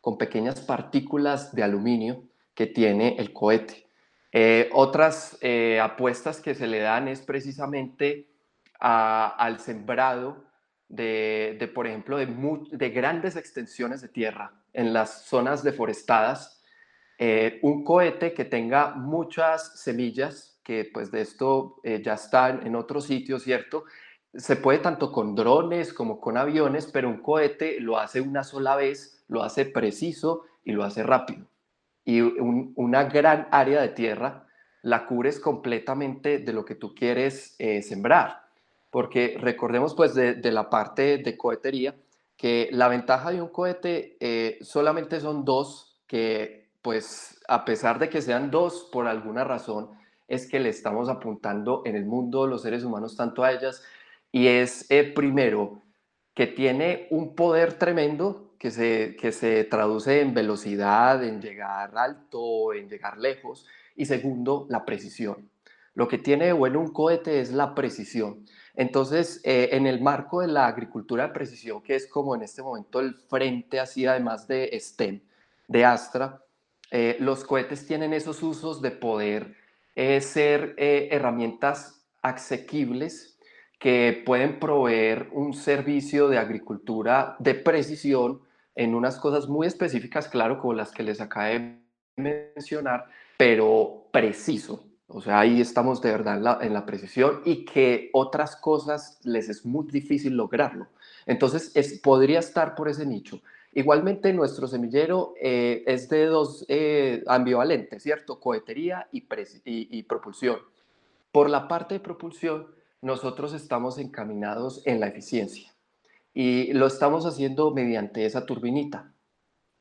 [0.00, 3.86] con pequeñas partículas de aluminio que tiene el cohete.
[4.32, 8.28] Eh, otras eh, apuestas que se le dan es precisamente
[8.80, 10.44] al sembrado
[10.88, 12.26] de, por ejemplo, de,
[12.70, 16.62] de, grandes extensiones de tierra en las zonas deforestadas.
[17.62, 23.44] un cohete que tenga muchas semillas, que pues de esto ya están en otros sitios,
[23.44, 23.84] ¿cierto?
[24.36, 28.76] Se puede tanto con drones como con aviones, pero un cohete lo hace una sola
[28.76, 31.46] vez, lo hace preciso y lo hace rápido.
[32.04, 34.46] Y una gran área de tierra
[34.82, 38.42] la cubres completamente de lo que tú quieres eh, sembrar.
[38.90, 41.96] Porque recordemos pues de, la parte de cohetería
[42.36, 48.10] que la ventaja de un cohete eh, solamente son dos que pues a pesar de
[48.10, 49.90] que sean dos por alguna razón
[50.28, 53.82] es que le estamos apuntando en el mundo los seres humanos tanto a ellas
[54.34, 55.80] y es eh, primero
[56.34, 62.72] que tiene un poder tremendo que se, que se traduce en velocidad, en llegar alto,
[62.72, 65.48] en llegar lejos, y segundo, la precisión.
[65.94, 68.44] Lo que tiene de bueno un cohete es la precisión.
[68.74, 72.60] Entonces, eh, en el marco de la agricultura de precisión, que es como en este
[72.60, 75.20] momento el frente así, además de STEM,
[75.68, 76.42] de Astra,
[76.90, 79.54] eh, los cohetes tienen esos usos de poder
[79.94, 83.33] ser herramientas asequibles
[83.84, 88.40] que pueden proveer un servicio de agricultura de precisión
[88.74, 91.58] en unas cosas muy específicas, claro, como las que les acabé
[92.16, 93.04] de mencionar,
[93.36, 94.86] pero preciso.
[95.06, 99.66] O sea, ahí estamos de verdad en la, precisión y que otras cosas les es
[99.66, 100.86] muy difícil lograrlo.
[101.26, 103.42] Entonces, es, podría estar por ese nicho.
[103.74, 108.40] Igualmente, nuestro semillero eh, es de dos eh, ambivalentes, ¿cierto?
[108.40, 109.26] Cohetería y,
[109.66, 110.56] y propulsión.
[111.30, 112.72] Por la parte de propulsión,
[113.04, 115.70] nosotros estamos encaminados en la eficiencia
[116.32, 119.12] y lo estamos haciendo mediante esa turbinita.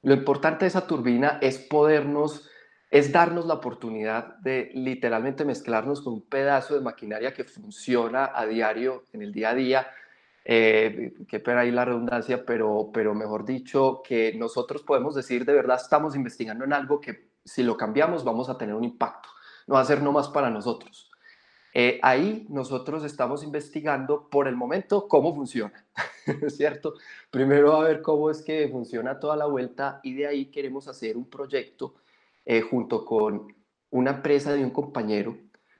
[0.02, 2.50] Lo importante de esa turbina es podernos,
[2.92, 8.46] es darnos la oportunidad de literalmente mezclarnos con un pedazo de maquinaria que funciona a
[8.46, 9.88] diario, en el día a día.
[10.44, 15.54] Eh, qué pena ahí la redundancia, pero, pero mejor dicho, que nosotros podemos decir de
[15.54, 19.30] verdad estamos investigando en algo que si lo cambiamos vamos a tener un impacto.
[19.66, 21.13] No va a ser nomás para nosotros.
[21.76, 25.86] Eh, ahí nosotros estamos investigando por el momento cómo funciona,
[26.50, 26.94] ¿cierto?
[27.32, 31.18] Primero a ver cómo es que funciona toda la vuelta y de ahí queremos hacer
[31.18, 31.96] un proyecto
[32.46, 33.56] eh, junto con
[33.90, 35.36] una empresa de un compañero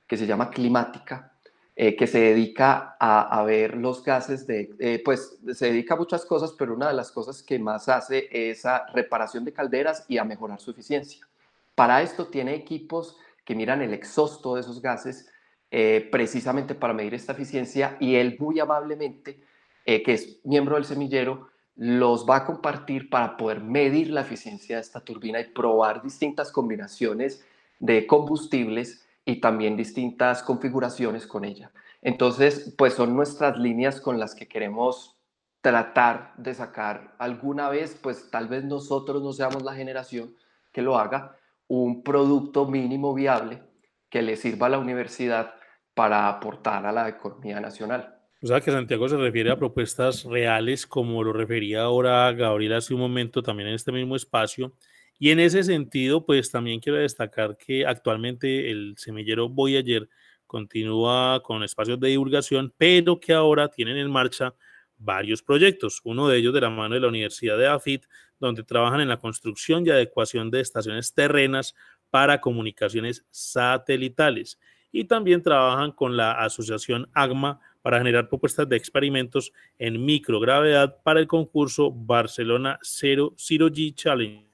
[0.06, 1.32] que se llama Climática,
[1.76, 6.54] eh, que se dedica a, ver los gases de, pues se dedica a muchas cosas,
[6.58, 10.24] pero una de las cosas que más hace es a reparación de calderas y a
[10.24, 11.26] mejorar su eficiencia.
[11.74, 15.28] Para esto tiene equipos que miran el exhausto de esos gases
[15.76, 19.40] eh, precisamente para medir esta eficiencia y él muy amablemente,
[19.84, 24.76] eh, que es miembro del semillero, los va a compartir para poder medir la eficiencia
[24.76, 27.44] de esta turbina y probar distintas combinaciones
[27.80, 31.72] de combustibles y también distintas configuraciones con ella.
[32.02, 35.16] Entonces, pues son nuestras líneas con las que queremos
[35.60, 40.36] tratar de sacar alguna vez, pues tal vez nosotros no seamos la generación
[40.70, 43.60] que lo haga, un producto mínimo viable
[44.08, 45.56] que le sirva a la universidad
[45.94, 48.14] para aportar a la economía nacional.
[48.42, 52.92] O sea que Santiago se refiere a propuestas reales, como lo refería ahora Gabriel hace
[52.92, 54.74] un momento también en este mismo espacio.
[55.18, 60.08] Y en ese sentido, pues también quiero destacar que actualmente el semillero Voyager
[60.46, 64.54] continúa con espacios de divulgación, pero que ahora tienen en marcha
[64.98, 68.04] varios proyectos, uno de ellos de la mano de la Universidad de AFIT,
[68.38, 71.74] donde trabajan en la construcción y adecuación de estaciones terrenas
[72.10, 74.58] para comunicaciones satelitales.
[74.96, 81.18] Y también trabajan con la asociación AGMA para generar propuestas de experimentos en microgravedad para
[81.18, 84.46] el concurso Barcelona Zero, Zero G Challenge.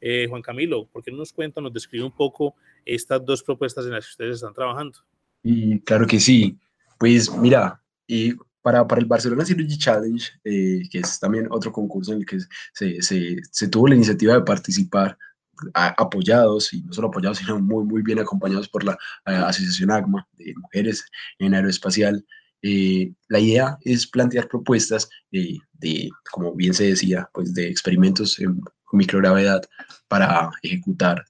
[0.00, 3.84] Eh, Juan Camilo, ¿por qué no nos cuenta, nos describe un poco estas dos propuestas
[3.84, 5.00] en las que ustedes están trabajando?
[5.42, 6.58] Y claro que sí.
[6.98, 12.14] Pues mira, y para, para el Barcelona Synergy Challenge, eh, que es también otro concurso
[12.14, 12.38] en el que
[12.72, 15.18] se, se tuvo la iniciativa de participar
[15.74, 18.92] apoyados, y no solo apoyados, sino muy, muy bien acompañados por la
[19.26, 21.04] eh, Asociación AGMA de Mujeres
[21.38, 22.24] en Aeroespacial.
[22.62, 25.60] Eh, la idea es plantear propuestas de,
[26.30, 28.60] como bien se decía, pues de experimentos en
[28.92, 29.62] microgravedad
[30.08, 31.24] para ejecutar,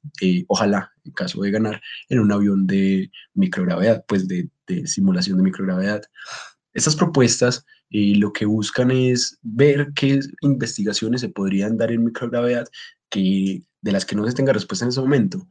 [0.47, 5.43] ojalá, en caso de ganar, en un avión de microgravedad, pues de, de simulación de
[5.43, 6.03] microgravedad.
[6.73, 12.67] Estas propuestas eh, lo que buscan es ver qué investigaciones se podrían dar en microgravedad
[13.09, 15.47] que, de las que no se tenga respuesta en ese momento.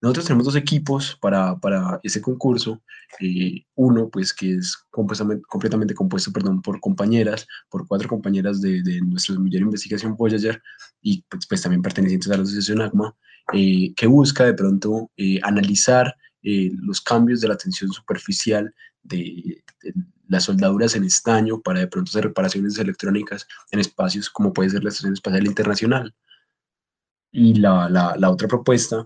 [0.00, 2.82] Nosotros tenemos dos equipos para, para ese concurso.
[3.20, 9.00] Eh, uno, pues, que es completamente compuesto perdón, por compañeras, por cuatro compañeras de, de
[9.00, 10.60] nuestro semillero de investigación Voyager
[11.00, 13.16] y pues, pues, también pertenecientes a la asociación ACMA,
[13.54, 15.10] eh, que busca de pronto
[15.42, 19.64] analizar los cambios de la tensión superficial de,
[20.28, 24.82] las soldaduras en estaño para de pronto hacer reparaciones electrónicas en espacios como puede ser
[24.82, 26.14] la Estación Espacial Internacional.
[27.34, 29.04] Y la, la, otra propuesta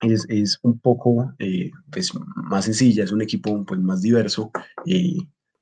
[0.00, 4.50] es, es un poco eh, pues, más sencilla, es un equipo pues, más diverso.
[4.84, 5.18] Eh,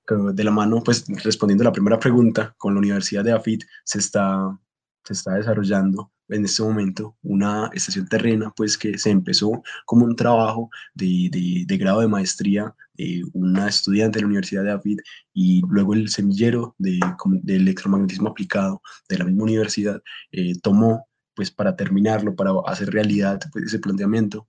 [0.08, 3.98] de la mano, pues respondiendo a la primera pregunta, con la Universidad de AFIT se
[3.98, 4.56] está,
[5.04, 10.16] se está desarrollando en este momento una estación terrena, pues que se empezó como un
[10.16, 15.00] trabajo de, de, grado de maestría de una estudiante de la Universidad de AFID
[15.34, 16.98] y luego el semillero de,
[17.42, 20.00] de electromagnetismo aplicado de la misma universidad
[20.32, 21.06] eh, tomó
[21.37, 24.49] pues para terminarlo, para hacer realidad pues, ese planteamiento.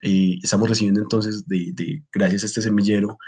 [0.00, 3.18] Eh, estamos recibiendo entonces, de, gracias a este semillero,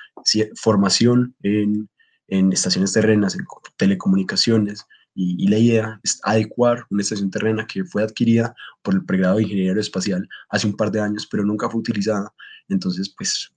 [0.57, 1.89] formación en,
[2.27, 3.45] en estaciones terrenas, en
[3.77, 9.37] telecomunicaciones, y, la idea es adecuar una estación terrena que fue adquirida por el pregrado
[9.37, 12.33] de Ingeniería Aeroespacial hace un par de años, pero nunca fue utilizada.
[12.69, 13.53] Entonces, pues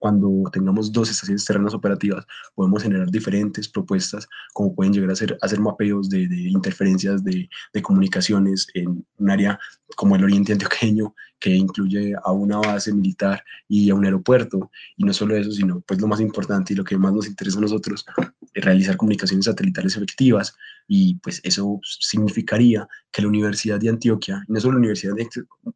[0.00, 5.38] cuando tengamos dos estaciones terrenas operativas, podemos generar diferentes propuestas, como pueden llegar a hacer,
[5.42, 9.60] hacer mapeos de, de interferencias de, de, comunicaciones en un área
[9.96, 14.70] como el oriente antioqueño, que incluye a una base militar y a un aeropuerto.
[14.96, 17.58] Y no solo eso, sino pues lo más importante y lo que más nos interesa
[17.58, 18.06] a nosotros,
[18.54, 20.54] es realizar comunicaciones satelitales efectivas.
[20.88, 25.28] Y pues eso significaría que la Universidad de Antioquia, y no solo la Universidad de,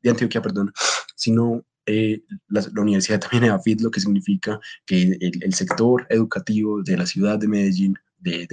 [0.02, 0.72] de Antioquia, perdón,
[1.14, 7.06] sino eh, la, universidad también AFIT, lo que significa que el, sector educativo de la
[7.06, 8.46] ciudad de Medellín, de,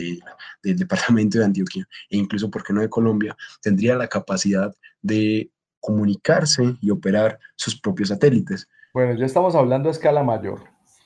[0.64, 5.50] del departamento de Antioquia e incluso, ¿por qué no de Colombia?, tendría la capacidad de
[5.80, 8.68] comunicarse y operar sus propios satélites.
[8.94, 10.62] Bueno, ya estamos hablando a escala mayor.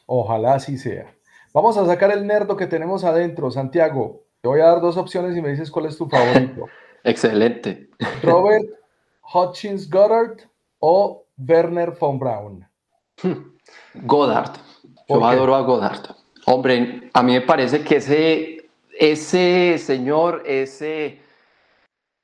[0.08, 1.16] Ojalá así sea.
[1.54, 3.49] Vamos a sacar el nerdo que tenemos adentro.
[3.52, 6.68] Santiago, te voy a dar dos opciones y me dices cuál es tu favorito.
[7.04, 7.89] Excelente.
[8.24, 8.66] Robert
[9.34, 10.39] Hutchins Goddard
[10.80, 12.68] o Werner von Braun?
[13.94, 14.58] Goddard.
[15.08, 16.16] Yo adoro a Goddard.
[16.46, 18.70] Hombre, a mí me parece que ese,
[19.00, 21.22] ese señor, ese,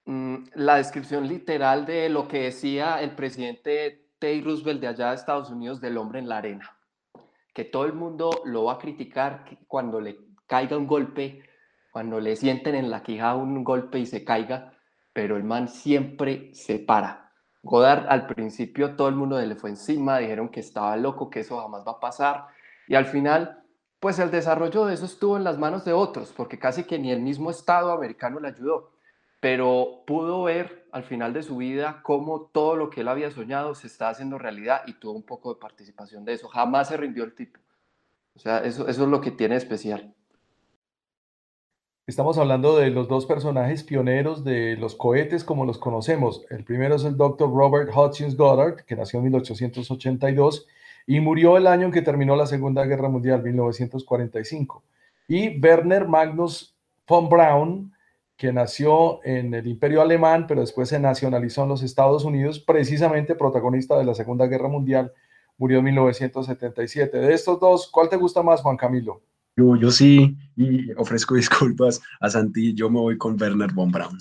[0.05, 5.15] mm, la descripción literal de lo que decía el presidente Teddy Roosevelt de allá de
[5.15, 6.77] Estados Unidos del hombre en la arena.
[7.53, 11.43] que todo el mundo lo va a criticar cuando le caiga un golpe,
[11.91, 14.71] cuando le sienten en la quijada un golpe y se caiga,
[15.11, 17.30] pero el man siempre se para.
[17.63, 21.59] Godard al principio todo el mundo le fue encima, dijeron que estaba loco, que eso
[21.59, 22.47] jamás va a pasar,
[22.87, 23.63] y al final,
[23.99, 27.11] pues el desarrollo de eso estuvo en las manos de otros, porque casi que ni
[27.11, 28.91] el mismo Estado americano le ayudó,
[29.39, 33.75] pero pudo ver al final de su vida cómo todo lo que él había soñado
[33.75, 36.47] se está haciendo realidad y tuvo un poco de participación de eso.
[36.47, 37.59] Jamás se rindió el tipo.
[38.35, 40.13] O sea, eso, eso es lo que tiene especial.
[42.11, 46.45] Estamos hablando de los dos personajes pioneros de los cohetes como los conocemos.
[46.49, 50.67] El primero es el doctor Robert Hutchins Goddard, que nació en 1882
[51.07, 54.83] y murió el año en que terminó la Segunda Guerra Mundial, 1945.
[55.29, 56.75] Y Werner Magnus
[57.07, 57.93] von Braun,
[58.35, 63.35] que nació en el Imperio Alemán, pero después se nacionalizó en los Estados Unidos, precisamente
[63.35, 65.13] protagonista de la Segunda Guerra Mundial,
[65.57, 67.19] murió en 1977.
[67.19, 69.21] De estos dos, ¿cuál te gusta más, Juan Camilo?
[69.55, 74.17] Yo, yo sí, y ofrezco disculpas a Santi, yo me voy con Werner von Braun.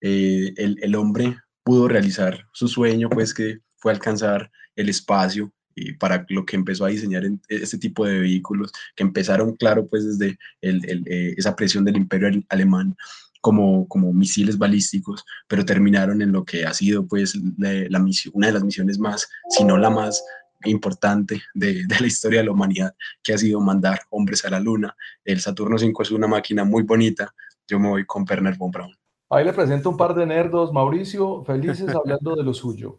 [0.00, 5.92] Eh, el, el, hombre pudo realizar su sueño, pues que fue alcanzar el espacio y
[5.94, 10.38] para lo que empezó a diseñar este tipo de vehículos, que empezaron, claro, pues desde
[10.60, 12.96] el, el, eh, esa presión del imperio alemán
[13.40, 18.48] como, como misiles balísticos, pero terminaron en lo que ha sido pues la, misión, una
[18.48, 20.22] de las misiones más, si no la más
[20.70, 24.60] importante de, de, la historia de la humanidad, que ha sido mandar hombres a la
[24.60, 24.96] luna.
[25.24, 27.34] El Saturno 5 es una máquina muy bonita.
[27.66, 28.96] Yo me voy con Werner von Braun.
[29.30, 32.98] Ahí le presento un par de nerdos, Mauricio, felices hablando de lo suyo.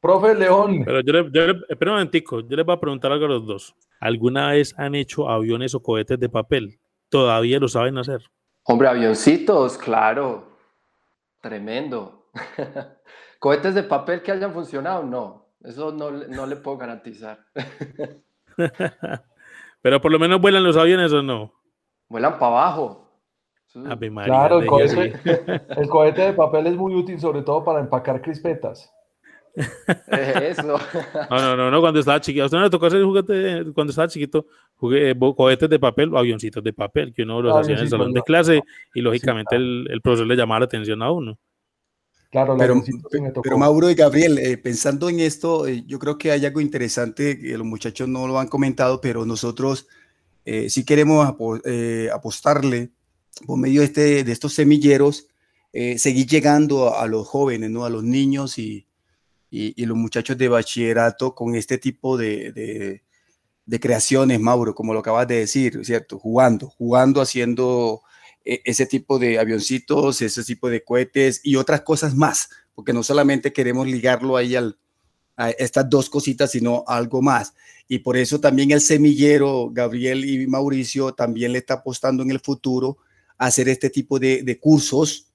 [0.00, 0.82] Profe León.
[0.84, 3.46] Pero yo le, yo espera un momentico, yo les voy a preguntar algo a los
[3.46, 3.74] dos.
[3.98, 6.78] ¿Alguna vez han hecho aviones o cohetes de papel?
[7.08, 8.22] ¿Todavía lo saben hacer?
[8.62, 10.56] Hombre, avioncitos, claro.
[11.40, 12.28] Tremendo.
[13.40, 15.02] ¿Cohetes de papel que hayan funcionado?
[15.02, 15.45] No.
[15.62, 17.38] Eso no, no le puedo garantizar.
[19.82, 21.52] Pero por lo menos vuelan los aviones o no.
[22.08, 23.08] Vuelan para abajo.
[24.24, 25.12] claro, el cohete,
[25.80, 28.92] el cohete de papel es muy útil, sobre todo para empacar crispetas.
[30.08, 30.78] Eso.
[31.30, 32.42] No, no, no, no, cuando estaba chiquito.
[32.42, 34.46] ¿A usted no le tocó hacer juguete cuando estaba chiquito?
[34.76, 37.88] Jugué, eh, cohetes de papel o avioncitos de papel, que uno los hacía en el
[37.88, 38.60] salón de clase
[38.94, 41.38] y lógicamente el, el, profesor le llamaba la atención a uno.
[42.30, 42.82] Claro, pero,
[43.42, 47.38] pero Mauro y Gabriel, eh, pensando en esto, eh, yo creo que hay algo interesante
[47.38, 49.86] que los muchachos no lo han comentado, pero nosotros
[50.44, 52.90] eh, sí queremos apostarle
[53.46, 55.28] por medio de, este, de estos semilleros,
[55.98, 57.84] seguir llegando a, a, los jóvenes, ¿no?
[57.84, 58.86] a los niños y,
[59.50, 63.02] y, los muchachos de bachillerato con este tipo de,
[63.66, 66.18] de, creaciones, Mauro, como lo acabas de decir, ¿cierto?
[66.18, 68.02] Jugando, jugando, haciendo
[68.46, 73.52] ese tipo de avioncitos, ese tipo de cohetes y otras cosas más, porque no solamente
[73.52, 77.54] queremos ligarlo ahí a estas dos cositas, sino algo más.
[77.88, 82.40] Y por eso también el semillero, Gabriel y Mauricio, también le está apostando en el
[82.40, 82.98] futuro
[83.36, 85.26] a hacer este tipo de, de cursos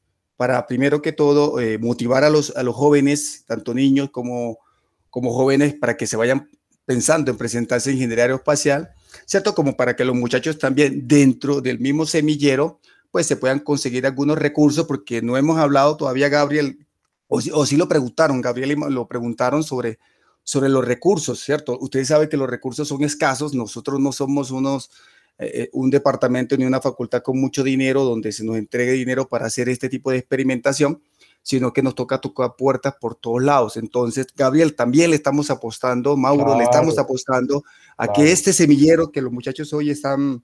[0.42, 4.58] para, primero que todo, eh, motivar a los, a los jóvenes, tanto niños como,
[5.10, 6.50] como jóvenes, para que se vayan
[6.84, 8.90] pensando en presentarse en ingeniería aeroespacial,
[9.26, 9.54] ¿cierto?
[9.54, 12.80] Como para que los muchachos también dentro del mismo semillero,
[13.12, 16.88] pues se puedan conseguir algunos recursos, porque no hemos hablado todavía, Gabriel,
[17.28, 20.00] o, o sí lo preguntaron, Gabriel lo preguntaron sobre,
[20.44, 21.78] sobre los recursos, ¿cierto?
[21.80, 24.90] Ustedes saben que los recursos son escasos, nosotros no somos unos
[25.44, 29.48] eh, un departamento ni una facultad con mucho dinero donde se nos entregue dinero para
[29.48, 31.02] hacer este tipo de experimentación,
[31.42, 33.76] sino que nos toca tocar puertas por todos lados.
[33.76, 37.64] Entonces, Gabriel, también le estamos apostando, Mauro, le estamos apostando
[37.98, 40.44] a que este semillero que los muchachos hoy están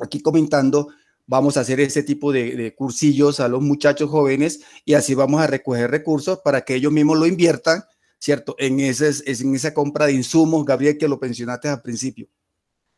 [0.00, 0.88] aquí comentando,
[1.26, 5.46] vamos a hacer ese tipo de, cursillos a los muchachos jóvenes y así vamos a
[5.46, 7.82] recoger recursos para que ellos mismos lo inviertan,
[8.18, 8.54] ¿cierto?
[8.58, 12.28] En, ese, en esa compra de insumos, Gabriel, que lo pensionaste al principio.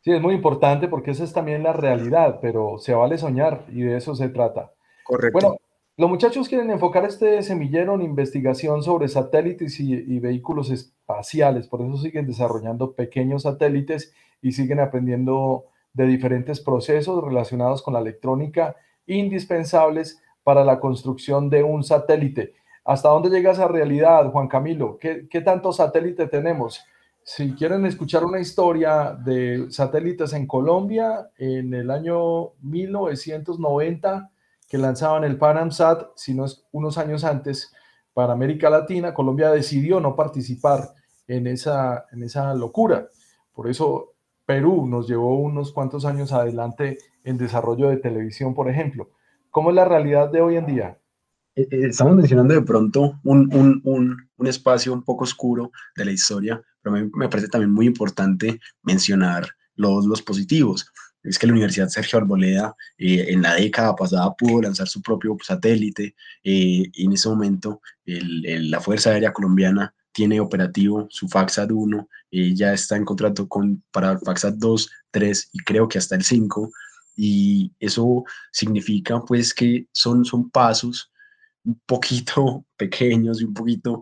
[0.00, 3.82] Sí, es muy importante porque esa es también la realidad, pero se vale soñar y
[3.82, 4.72] de eso se trata.
[5.04, 5.32] Correcto.
[5.32, 5.56] Bueno,
[5.96, 11.80] los muchachos quieren enfocar este semillero en investigación sobre satélites y, y, vehículos espaciales, por
[11.82, 15.64] eso siguen desarrollando pequeños satélites y siguen aprendiendo
[15.99, 22.55] de diferentes procesos relacionados con la electrónica indispensables para la construcción de un satélite.
[22.84, 24.96] ¿Hasta dónde llega esa realidad, Juan Camilo?
[24.96, 26.84] ¿Qué, qué tantos satélites tenemos?
[27.24, 34.30] Si quieren escuchar una historia de satélites en Colombia, en el año 1990,
[34.68, 37.74] que lanzaban el PanamSat, si no es unos años antes,
[38.14, 40.94] para América Latina, Colombia decidió no participar
[41.26, 43.09] en esa, en esa locura.
[43.53, 44.12] Por eso
[44.49, 49.11] Perú nos llevó unos cuantos años adelante en desarrollo de televisión, por ejemplo.
[49.51, 50.99] ¿Cómo es la realidad de hoy en día?
[51.55, 56.12] Eh, eh, estamos mencionando de pronto un, un, un, espacio un poco oscuro de la
[56.12, 60.90] historia, pero me, me parece también muy importante mencionar los, los positivos.
[61.22, 65.36] Es que la Universidad Sergio Arboleda eh, en la década pasada pudo lanzar su propio
[65.42, 66.14] satélite.
[66.42, 72.72] Eh, en ese momento, la Fuerza Aérea Colombiana tiene operativo su FAXAT 1, eh, ya
[72.72, 76.72] está en contrato con, para FAXAT 2, 3 y creo que hasta el 5.
[77.14, 81.12] Y eso significa pues que son, son pasos
[81.62, 84.00] un poquito pequeños y un poquito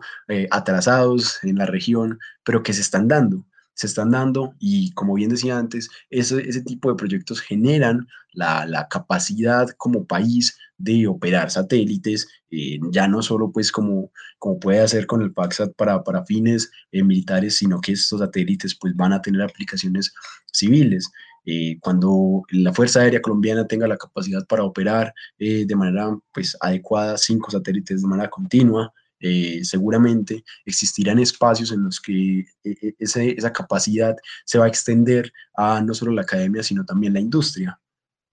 [0.49, 3.45] atrasados en la región, pero que se están dando
[3.77, 8.65] se están dando y como bien decía antes, ese, ese tipo de proyectos generan la,
[8.65, 14.79] la, capacidad como país de operar satélites, eh, ya no solo pues como, como puede
[14.79, 19.13] hacer con el PACSAT para, para fines eh, militares, sino que estos satélites pues van
[19.13, 20.11] a tener aplicaciones
[20.51, 21.11] civiles.
[21.45, 27.15] Eh, cuando la Fuerza Aérea Colombiana tenga la capacidad para operar de manera pues adecuada
[27.17, 33.51] cinco satélites de manera continua, eh, seguramente existirán espacios en los que eh, eh, esa
[33.51, 34.15] capacidad
[34.45, 37.79] se va a extender a no solo la academia, sino también la industria.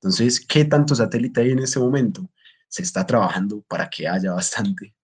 [0.01, 2.31] Entonces, ¿qué tanto satélite hay en este momento?
[2.69, 4.95] Se está trabajando para que haya bastante.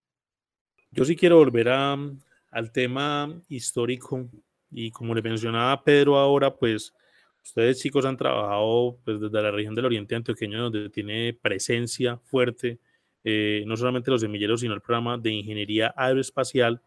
[0.91, 1.97] Yo sí quiero volver a,
[2.51, 4.28] al tema histórico
[4.70, 6.93] y como le mencionaba Pedro ahora, pues
[7.43, 12.78] ustedes chicos han trabajado pues, desde la región del Oriente Antioqueño, donde tiene presencia fuerte
[13.25, 16.83] eh, no solamente los semilleros, sino el programa de ingeniería aeroespacial.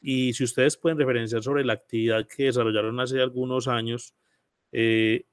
[0.00, 4.14] Y si ustedes pueden referenciar sobre la actividad que desarrollaron hace algunos años,
[4.72, 5.24] eh,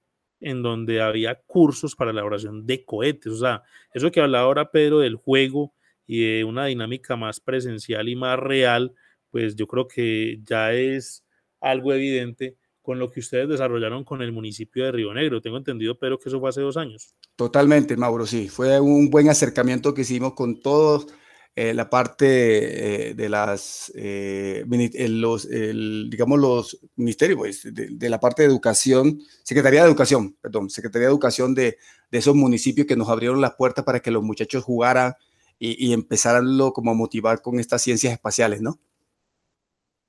[0.42, 3.34] en donde había cursos para la elaboración de cohetes.
[3.34, 3.64] O sea,
[3.94, 5.74] eso que hablaba ahora Pedro del juego
[6.08, 8.94] y de una dinámica más presencial y más real,
[9.30, 11.24] pues yo creo que ya es
[11.60, 15.42] algo evidente con lo que ustedes desarrollaron con el municipio de Río Negro.
[15.42, 17.16] Tengo entendido, pero que eso fue hace dos años.
[17.36, 18.50] Totalmente, Mauro, sí.
[18.50, 21.08] Fue un buen acercamiento que hicimos con todos
[21.54, 24.64] eh, la parte eh, de las, eh,
[25.10, 31.08] los, digamos, los ministerios, pues, de, la parte de educación, Secretaría de Educación, perdón, Secretaría
[31.08, 31.78] de Educación de,
[32.10, 35.14] de esos municipios que nos abrieron las puertas para que los muchachos jugaran
[35.60, 38.80] y, y empezaran como a motivar con estas ciencias espaciales, ¿no?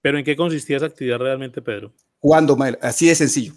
[0.00, 1.92] Pero ¿en qué consistía esa actividad realmente, Pedro?
[2.22, 3.52] Cuando, así de sencillo,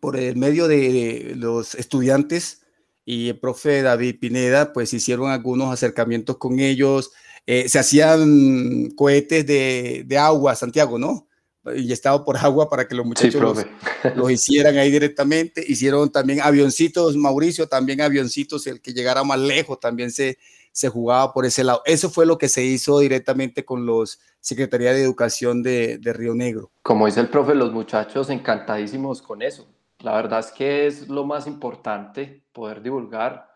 [0.00, 2.62] por el medio de los estudiantes
[3.04, 7.12] y el profe David Pineda, pues hicieron algunos acercamientos con ellos,
[7.46, 11.28] eh, se hacían cohetes de, de, agua, Santiago, ¿no?
[11.76, 13.64] Y estaba por agua para que los muchachos los,
[14.16, 15.64] los, hicieran ahí directamente.
[15.64, 20.36] Hicieron también avioncitos, Mauricio, también avioncitos, el que llegara más lejos también se,
[20.72, 21.82] se jugaba por ese lado.
[21.84, 26.34] Eso fue lo que se hizo directamente con los Secretaría de Educación de, de Río
[26.34, 26.70] Negro.
[26.82, 29.68] Como dice el profe, los muchachos encantadísimos con eso.
[29.98, 33.50] La verdad es que es lo más importante poder divulgar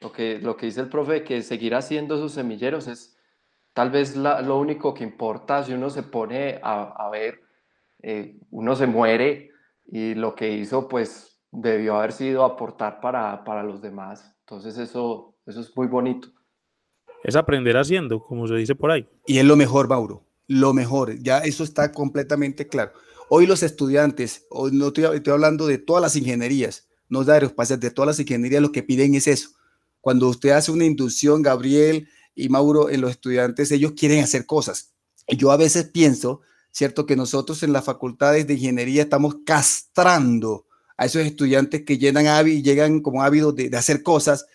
[0.00, 3.16] lo que, lo que dice el profe, que seguir haciendo esos semilleros es
[3.74, 7.40] tal vez lo único que importa si uno se pone a, ver,
[8.02, 9.50] eh, uno se muere
[9.86, 14.36] y lo que hizo pues debió haber sido aportar para, para los demás.
[14.40, 16.28] Entonces eso, eso es muy bonito
[17.22, 19.06] es aprender haciendo, como se dice por ahí.
[19.26, 22.92] Y es lo mejor, Mauro, lo mejor, ya eso está completamente claro.
[23.28, 27.90] Hoy los estudiantes, hoy no estoy, hablando de todas las ingenierías, no de aeroespacial, de
[27.90, 29.50] todas las ingenierías, lo que piden es eso.
[30.00, 34.94] Cuando usted hace una inducción, Gabriel y Mauro, en los estudiantes, ellos quieren hacer cosas.
[35.28, 36.40] Y yo a veces pienso,
[36.72, 37.06] ¿cierto?
[37.06, 40.66] Que nosotros en las facultades de ingeniería estamos castrando
[40.96, 44.46] a esos estudiantes que llenan y llegan como ávidos de hacer cosas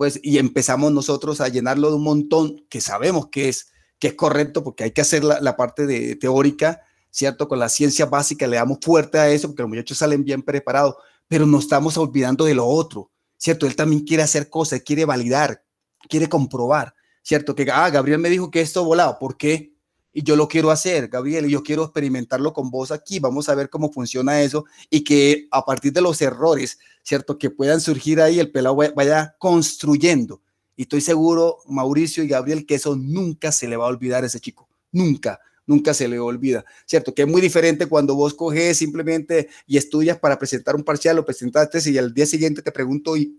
[0.00, 4.14] pues, y empezamos nosotros a llenarlo de un montón que sabemos que es, que es
[4.14, 6.80] correcto porque hay que hacer la, parte de teórica,
[7.10, 7.46] ¿cierto?
[7.48, 10.94] Con la ciencia básica le damos fuerte a eso porque los muchachos salen bien preparados,
[11.28, 13.66] pero no estamos olvidando de lo otro, ¿cierto?
[13.66, 15.64] Él también quiere hacer cosas, quiere validar,
[16.08, 17.54] quiere comprobar, ¿cierto?
[17.54, 19.74] Que, ah, Gabriel me dijo que esto volaba, ¿por qué?
[20.12, 23.54] Y yo lo quiero hacer, Gabriel, y yo quiero experimentarlo con vos aquí, vamos a
[23.54, 27.38] ver cómo funciona eso y que a partir de los errores, ¿cierto?
[27.38, 30.42] Que puedan surgir ahí, el pelado vaya construyendo.
[30.76, 34.26] Y estoy seguro, Mauricio y Gabriel, que eso nunca se le va a olvidar a
[34.26, 37.14] ese chico, nunca, nunca se le olvida, ¿cierto?
[37.14, 41.24] Que es muy diferente cuando vos coges simplemente y estudias para presentar un parcial, lo
[41.24, 43.38] presentaste y al día siguiente te pregunto y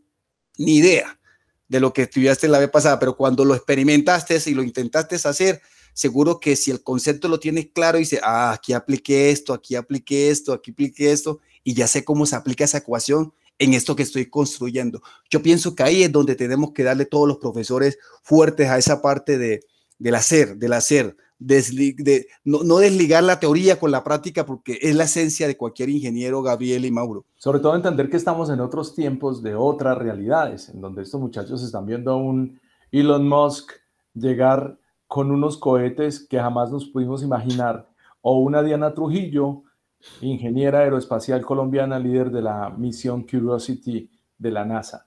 [0.58, 1.20] ni idea
[1.68, 5.62] de lo que estudiaste la vez pasada, pero cuando lo experimentaste y lo intentaste hacer,
[5.94, 10.30] seguro que si el concepto lo tienes claro dice, ah, aquí apliqué esto, aquí apliqué
[10.30, 14.04] esto, aquí apliqué esto, y ya sé cómo se aplica esa ecuación en esto que
[14.04, 15.02] estoy construyendo.
[15.30, 19.02] Yo pienso que ahí es donde tenemos que darle todos los profesores fuertes a esa
[19.02, 19.62] parte de,
[20.00, 24.96] del hacer, del hacer, de, no, no, desligar la teoría con la práctica porque es
[24.96, 27.26] la esencia de cualquier ingeniero, Gabriel y Mauro.
[27.38, 31.64] Sobre todo entender que estamos en otros tiempos de otras realidades, en donde estos muchachos
[31.64, 32.60] están viendo a un
[32.92, 33.72] Elon Musk
[34.14, 34.78] llegar
[35.12, 37.86] con unos cohetes que jamás nos pudimos imaginar,
[38.22, 39.64] o una Diana Trujillo
[40.22, 45.06] ingeniera aeroespacial colombiana, líder de la misión Curiosity de la NASA.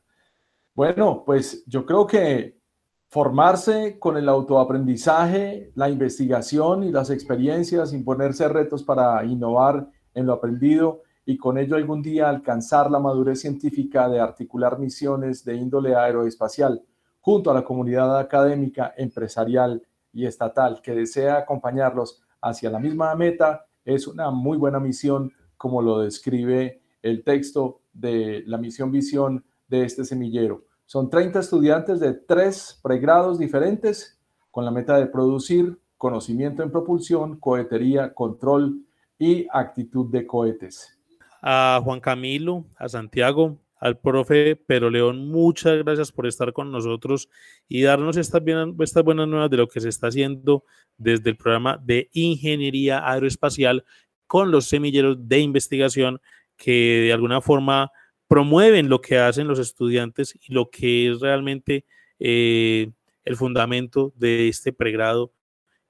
[0.74, 2.60] Bueno, pues yo creo que
[3.08, 10.34] formarse con el autoaprendizaje, la investigación y las experiencias, imponerse retos para innovar en lo
[10.34, 15.96] aprendido y con ello algún día alcanzar la madurez científica de articular misiones de índole
[15.96, 16.82] aeroespacial
[17.22, 19.82] junto a la comunidad académica, empresarial
[20.14, 25.82] y estatal que desea acompañarlos hacia la misma meta, es una muy buena misión como
[25.82, 30.64] lo describe el texto de la misión visión de este semillero.
[30.86, 34.18] Son 30 estudiantes de tres pregrados diferentes
[34.50, 38.84] con la meta de producir conocimiento en propulsión, cohetería, control
[39.18, 40.98] y actitud de cohetes.
[41.40, 47.28] A Juan Camilo, a Santiago, al profe Pero León, muchas gracias por estar con nosotros
[47.68, 48.42] y darnos estas,
[48.80, 50.64] estas buenas nuevas de lo que se está haciendo
[50.96, 53.84] desde el programa de ingeniería aeroespacial
[54.26, 56.20] con los semilleros de investigación
[56.56, 57.90] que de alguna forma
[58.28, 61.84] promueven lo que hacen los estudiantes y lo que es realmente
[62.18, 62.90] eh,
[63.24, 65.32] el fundamento de este pregrado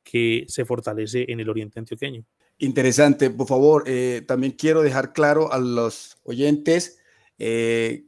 [0.03, 2.25] que se fortalece en el oriente antioqueño.
[2.59, 7.01] Interesante, por favor, eh, también quiero dejar claro a los oyentes
[7.39, 8.05] eh,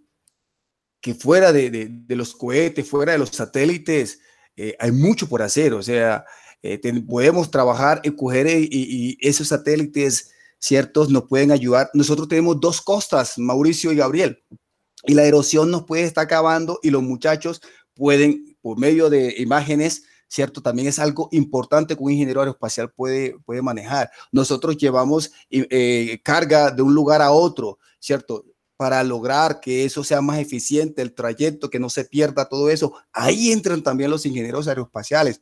[1.00, 4.20] que fuera de, los cohetes, fuera de los satélites,
[4.78, 6.24] hay mucho por hacer, o sea,
[7.06, 11.10] podemos trabajar en coger y esos satélites ¿ciertos?
[11.10, 11.90] Nos pueden ayudar.
[11.94, 14.42] Nosotros tenemos dos costas, Mauricio y Gabriel,
[15.04, 17.60] y la erosión nos puede estar acabando y los muchachos
[17.94, 20.62] pueden, por medio de imágenes, ¿cierto?
[20.62, 24.10] También es algo importante que un ingeniero aeroespacial puede, manejar.
[24.32, 28.44] Nosotros llevamos eh, carga de un lugar a otro, ¿cierto?
[28.76, 32.92] Para lograr que eso sea más eficiente, el trayecto, que no se pierda todo eso.
[33.12, 35.40] Ahí entran también los ingenieros aeroespaciales.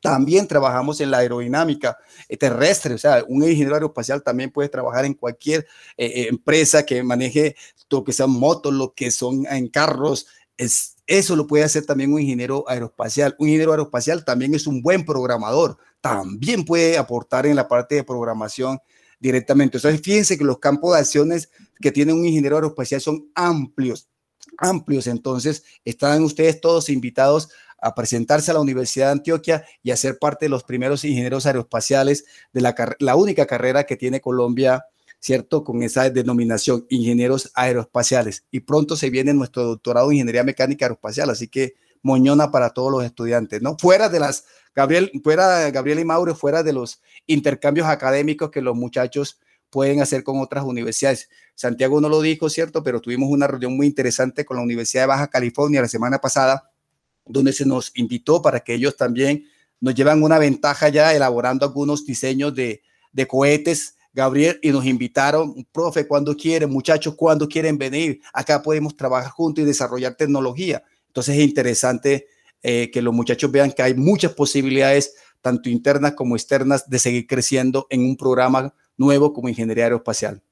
[0.00, 5.04] También trabajamos en la aerodinámica eh, terrestre, o sea, un ingeniero aeroespacial también puede trabajar
[5.04, 5.66] en cualquier
[5.96, 7.56] eh, eh, empresa que maneje
[7.90, 10.26] lo que sean motos, lo que son en carros.
[10.56, 13.34] Es, eso lo puede hacer también un ingeniero aeroespacial.
[13.38, 18.04] Un ingeniero aeroespacial también es un buen programador, también puede aportar en la parte de
[18.04, 18.78] programación
[19.18, 19.78] directamente.
[19.78, 21.50] Entonces, fíjense que los campos de acciones
[21.80, 24.08] que tiene un ingeniero aeroespacial son amplios,
[24.58, 25.06] amplios.
[25.06, 27.48] Entonces, están ustedes todos invitados
[27.78, 31.46] a presentarse a la Universidad de Antioquia y a ser parte de los primeros ingenieros
[31.46, 34.86] aeroespaciales de la, la única carrera que tiene Colombia,
[35.20, 35.62] ¿cierto?
[35.62, 38.44] Con esa denominación, ingenieros aeroespaciales.
[38.50, 42.90] Y pronto se viene nuestro doctorado en ingeniería mecánica aeroespacial, así que moñona para todos
[42.92, 43.76] los estudiantes, ¿no?
[43.78, 44.44] Fuera de las,
[44.74, 49.40] Gabriel, fuera, Gabriel y Mauro, fuera de los intercambios académicos que los muchachos
[49.70, 51.28] pueden hacer con otras universidades.
[51.54, 52.82] Santiago no lo dijo, ¿cierto?
[52.82, 56.70] Pero tuvimos una reunión muy interesante con la Universidad de Baja California la semana pasada
[57.26, 59.44] donde se nos invitó para que ellos también
[59.80, 62.82] nos llevan una ventaja ya elaborando algunos diseños de,
[63.12, 68.96] de cohetes, Gabriel, y nos invitaron, profe, cuando quieren, muchachos, cuando quieren venir, acá podemos
[68.96, 70.82] trabajar juntos y desarrollar tecnología.
[71.16, 72.26] Entonces es interesante
[72.62, 77.26] eh, que los muchachos vean que hay muchas posibilidades, tanto internas como externas, de seguir
[77.26, 80.42] creciendo en un programa nuevo como Ingeniería Aeroespacial.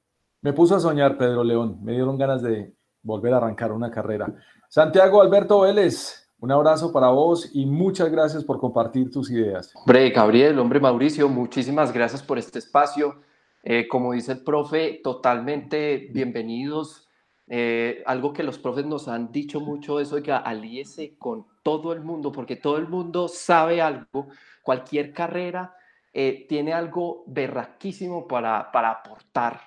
[0.40, 4.34] Me puso a soñar, Pedro León, me dieron ganas de volver a arrancar una carrera.
[4.70, 9.70] Santiago Alberto Vélez, un abrazo para vos y muchas gracias por compartir tus ideas.
[9.74, 13.20] Hombre, Gabriel, hombre Mauricio, muchísimas gracias por este espacio.
[13.62, 17.04] Eh, como dice el profe, totalmente bienvenidos.
[17.46, 22.00] Eh, algo que los profes nos han dicho mucho es, oiga, alíese con todo el
[22.00, 24.28] mundo, porque todo el mundo sabe algo.
[24.62, 25.76] Cualquier carrera
[26.12, 29.60] eh, tiene algo berraquísimo para, para aportar.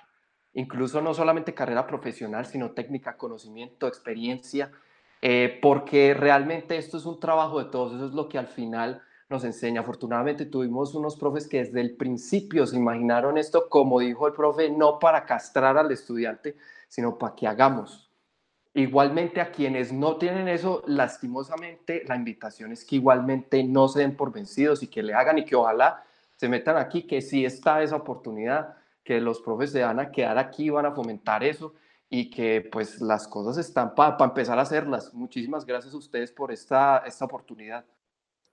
[0.53, 4.71] Incluso no solamente carrera profesional, sino técnica, conocimiento, experiencia.
[5.21, 9.01] Eh, porque realmente esto es un trabajo de todos, eso es lo que al final
[9.29, 9.81] nos enseña.
[9.81, 14.69] Afortunadamente tuvimos unos profes que desde el principio se imaginaron esto, como dijo el profe,
[14.69, 16.55] no para castrar al estudiante,
[16.87, 18.11] sino para que hagamos.
[18.73, 24.15] Igualmente a quienes no tienen eso, lastimosamente, la invitación es que igualmente no se den
[24.15, 26.03] por vencidos y que le hagan y que ojalá
[26.35, 30.37] se metan aquí, que sí está esa oportunidad, que los profes se van a quedar
[30.37, 31.73] aquí, van a fomentar eso
[32.09, 35.13] y que pues las cosas están para empezar a hacerlas.
[35.13, 37.83] Muchísimas gracias a ustedes por esta, esta oportunidad.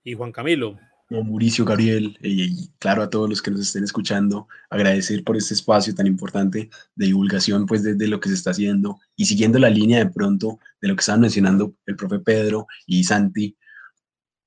[0.03, 0.77] Y Juan Camilo.
[1.09, 5.93] Mauricio, Gabriel, y claro a todos los que nos estén escuchando, agradecer por este espacio
[5.93, 9.99] tan importante de divulgación pues desde lo que se está haciendo y siguiendo la línea
[9.99, 13.55] de pronto de lo que estaban mencionando el profe Pedro y Santi,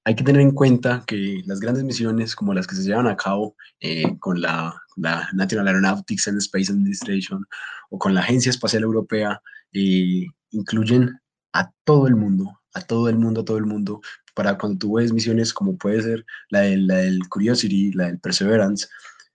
[0.04, 3.16] hay que tener en cuenta que las grandes misiones como las que se llevan a
[3.16, 7.44] cabo eh, con la, la, National Aeronautics and Space Administration
[7.90, 9.40] o con la Agencia Espacial Europea
[9.72, 11.20] eh, incluyen
[11.52, 14.00] a todo el mundo, a todo el mundo, a todo el mundo.
[14.38, 18.86] Para cuando tú ves misiones como puede ser la, la del Curiosity, la del Perseverance,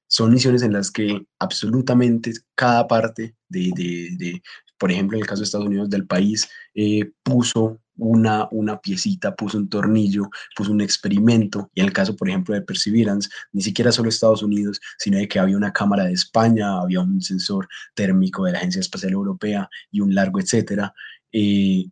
[0.07, 4.41] son misiones en las que absolutamente cada parte de, de,
[4.77, 9.35] por ejemplo, en el caso de Estados Unidos, del país, eh, puso una, una piecita,
[9.35, 13.61] puso un tornillo, puso un experimento, y en el caso, por ejemplo, de Perseverance, ni
[13.61, 17.67] siquiera solo Estados Unidos, sino de que había una cámara de España, había un sensor
[17.93, 20.93] térmico de la Agencia Espacial Europea y un largo etcétera.
[21.33, 21.89] Eh,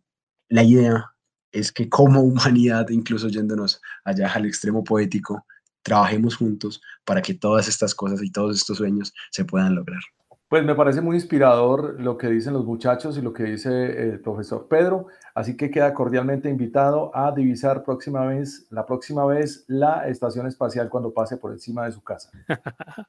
[0.48, 1.12] la idea
[1.52, 5.46] es que como humanidad, incluso yéndonos allá al extremo poético,
[5.82, 10.00] trabajemos juntos para que todas estas cosas y todos estos sueños se puedan lograr.
[10.48, 14.20] Pues me parece muy inspirador lo que dicen los muchachos y lo que dice el
[14.20, 20.06] profesor Pedro, así que queda cordialmente invitado a divisar próxima vez, la próxima vez la
[20.08, 22.30] estación espacial cuando pase por encima de su casa.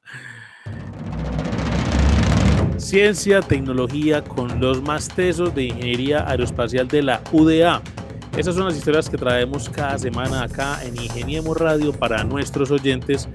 [2.78, 7.82] Ciencia, tecnología con los más tesos de ingeniería aeroespacial de la UDA.
[8.36, 13.28] Esas son las historias que traemos cada semana acá en Ingeniemos Radio para nuestros oyentes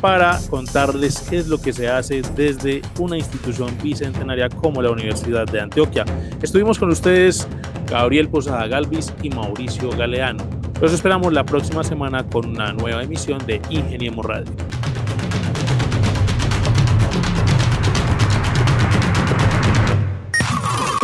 [0.00, 5.46] para contarles qué es lo que se hace desde una institución bicentenaria como la Universidad
[5.46, 6.06] de Antioquia.
[6.40, 7.46] Estuvimos con ustedes
[7.90, 10.44] Gabriel Posada Galvis y Mauricio Galeano.
[10.80, 14.52] Los esperamos la próxima semana con una nueva emisión de Ingeniemos Radio.